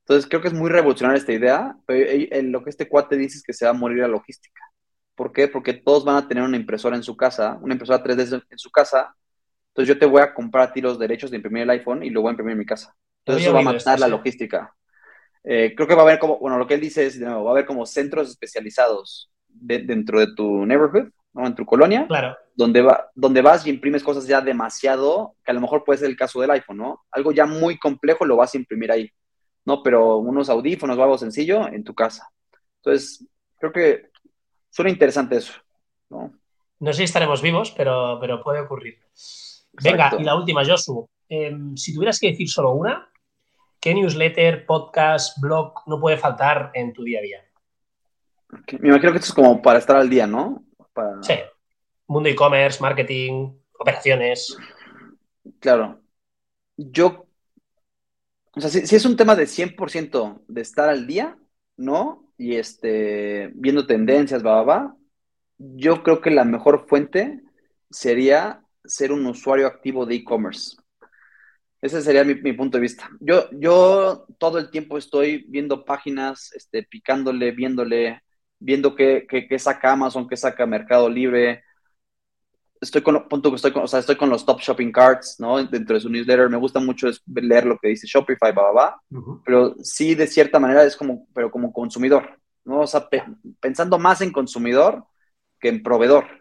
[0.00, 2.10] Entonces, creo que es muy revolucionaria esta idea, pero
[2.44, 4.62] lo que este cuate dice es que se va a morir la logística.
[5.14, 5.48] ¿Por qué?
[5.48, 8.70] Porque todos van a tener una impresora en su casa, una impresora 3D en su
[8.70, 9.14] casa.
[9.68, 12.10] Entonces, yo te voy a comprar a ti los derechos de imprimir el iPhone y
[12.10, 12.96] lo voy a imprimir en mi casa.
[13.18, 14.10] Entonces, eso va a matar esto, la sí.
[14.10, 14.74] logística.
[15.44, 17.44] Eh, creo que va a haber como, bueno, lo que él dice es, de nuevo,
[17.44, 21.46] va a haber como centros especializados de, dentro de tu neighborhood, ¿no?
[21.46, 22.36] en tu colonia, claro.
[22.54, 26.10] donde, va, donde vas y imprimes cosas ya demasiado, que a lo mejor puede ser
[26.10, 27.04] el caso del iPhone, ¿no?
[27.10, 29.10] Algo ya muy complejo lo vas a imprimir ahí,
[29.64, 29.82] ¿no?
[29.82, 32.28] Pero unos audífonos o algo sencillo en tu casa.
[32.82, 33.26] Entonces,
[33.58, 34.10] creo que
[34.70, 35.54] suena interesante eso,
[36.10, 36.32] ¿no?
[36.80, 38.98] No sé si estaremos vivos, pero, pero puede ocurrir.
[39.12, 39.70] Exacto.
[39.82, 41.08] Venga, y la última, Josu.
[41.28, 43.09] Eh, si tuvieras que decir solo una,
[43.80, 47.44] ¿qué newsletter, podcast, blog no puede faltar en tu día a día?
[48.78, 50.64] Me imagino que esto es como para estar al día, ¿no?
[50.92, 51.22] Para...
[51.22, 51.34] Sí.
[52.06, 54.56] Mundo e-commerce, marketing, operaciones.
[55.60, 56.00] Claro.
[56.76, 57.26] Yo.
[58.54, 61.38] O sea, si, si es un tema de 100% de estar al día,
[61.76, 62.32] ¿no?
[62.36, 64.96] Y este, viendo tendencias, va, va, va.
[65.58, 67.40] Yo creo que la mejor fuente
[67.90, 70.76] sería ser un usuario activo de e-commerce.
[71.80, 73.08] Ese sería mi, mi, punto de vista.
[73.20, 78.22] Yo, yo todo el tiempo estoy viendo páginas, este, picándole, viéndole,
[78.58, 81.64] viendo qué, qué, qué, saca Amazon, qué saca Mercado Libre.
[82.80, 85.62] Estoy con, punto, estoy con, o sea, estoy con los top shopping carts, ¿no?
[85.64, 86.50] Dentro de su newsletter.
[86.50, 88.52] Me gusta mucho leer lo que dice Shopify.
[88.52, 89.42] Uh -huh.
[89.44, 92.80] Pero sí, de cierta manera, es como, pero como consumidor, ¿no?
[92.80, 93.24] O sea, pe
[93.58, 95.04] pensando más en consumidor
[95.58, 96.39] que en proveedor.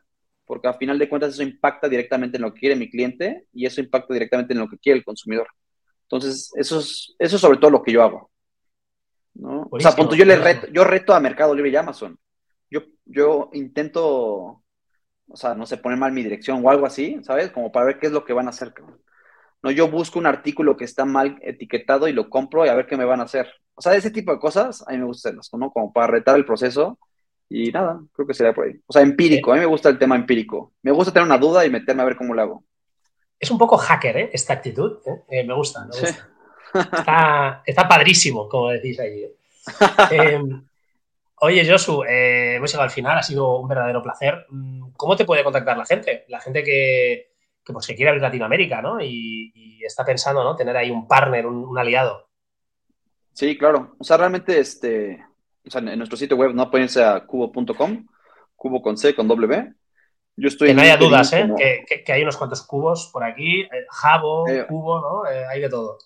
[0.50, 3.68] Porque al final de cuentas eso impacta directamente en lo que quiere mi cliente y
[3.68, 5.48] eso impacta directamente en lo que quiere el consumidor.
[6.06, 8.32] Entonces, eso es, eso es sobre todo lo que yo hago.
[9.36, 9.68] ¿no?
[9.70, 12.18] O sea, punto, yo, le reto, yo reto a Mercado Libre y Amazon.
[12.68, 14.64] Yo, yo intento,
[15.28, 17.52] o sea, no sé, poner mal mi dirección o algo así, ¿sabes?
[17.52, 18.74] Como para ver qué es lo que van a hacer.
[19.62, 22.88] No, yo busco un artículo que está mal etiquetado y lo compro y a ver
[22.88, 23.48] qué me van a hacer.
[23.76, 25.70] O sea, ese tipo de cosas a mí me gusta hacerlas, ¿no?
[25.70, 26.98] Como para retar el proceso
[27.50, 28.80] y nada, creo que sería por ahí.
[28.86, 30.74] O sea, empírico, a mí me gusta el tema empírico.
[30.84, 32.64] Me gusta tener una duda y meterme a ver cómo lo hago.
[33.40, 34.30] Es un poco hacker, ¿eh?
[34.32, 35.00] Esta actitud.
[35.06, 35.24] ¿eh?
[35.30, 36.08] Eh, me gusta, me gusta.
[36.08, 36.80] Sí.
[36.80, 39.24] Está, está, padrísimo, como decís ahí.
[39.24, 39.36] ¿eh?
[41.38, 44.46] oye, Josu, hemos llegado al final, ha sido un verdadero placer.
[44.96, 46.26] ¿Cómo te puede contactar la gente?
[46.28, 47.32] La gente que,
[47.66, 49.02] que, pues, que quiere abrir Latinoamérica, ¿no?
[49.02, 50.56] Y, y, está pensando, ¿no?
[50.56, 52.30] Tener ahí un partner, un, un aliado.
[53.34, 53.96] Sí, claro.
[53.98, 55.26] O sea, realmente, este,
[55.70, 56.70] o sea, en nuestro sitio web, ¿no?
[56.74, 58.08] Irse a cubo.com,
[58.56, 59.74] cubo con C, con W.
[60.36, 61.42] Yo estoy que no haya dudas, ¿eh?
[61.42, 61.56] Como...
[61.56, 65.30] Que, que, que, hay unos cuantos cubos por aquí, eh, Jabo, eh, Cubo, ¿no?
[65.30, 65.98] Eh, hay de todo.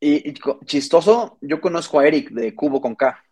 [0.00, 3.22] Y, y, chistoso, yo conozco a Eric de Cubo con K.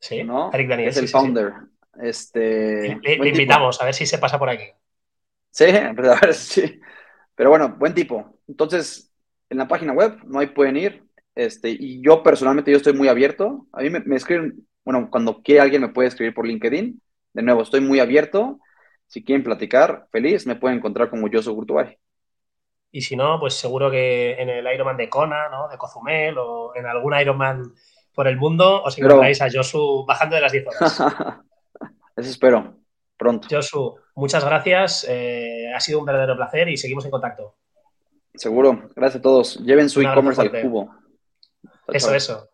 [0.00, 0.50] Sí, ¿no?
[0.52, 0.88] Eric Daniel.
[0.88, 1.52] Es el sí, founder.
[1.52, 1.66] Sí,
[2.00, 2.06] sí.
[2.08, 4.66] Este, le, le invitamos, a ver si se pasa por aquí.
[5.50, 6.80] Sí, a ver, sí.
[7.34, 8.38] Pero bueno, buen tipo.
[8.48, 9.12] Entonces,
[9.50, 11.05] en la página web, no hay pueden ir,
[11.36, 13.66] este, y yo personalmente yo estoy muy abierto.
[13.72, 17.00] A mí me, me, escriben, bueno, cuando quiere alguien me puede escribir por LinkedIn.
[17.34, 18.58] De nuevo, estoy muy abierto.
[19.06, 21.98] Si quieren platicar, feliz, me pueden encontrar como yo soy Gurtubay.
[22.90, 25.68] Y si no, pues seguro que en el Ironman de Kona, ¿no?
[25.68, 27.62] De Cozumel o en algún Ironman
[28.14, 29.50] por el mundo os encontráis Pero...
[29.50, 30.98] a Josu bajando de las 10 horas.
[32.16, 32.78] Eso espero,
[33.18, 33.46] pronto.
[33.50, 35.06] Josu, muchas gracias.
[35.06, 37.56] Eh, ha sido un verdadero placer y seguimos en contacto.
[38.34, 38.88] Seguro.
[38.96, 39.56] Gracias a todos.
[39.58, 40.94] Lleven su e-commerce al cubo.
[41.88, 42.50] Eso, eso.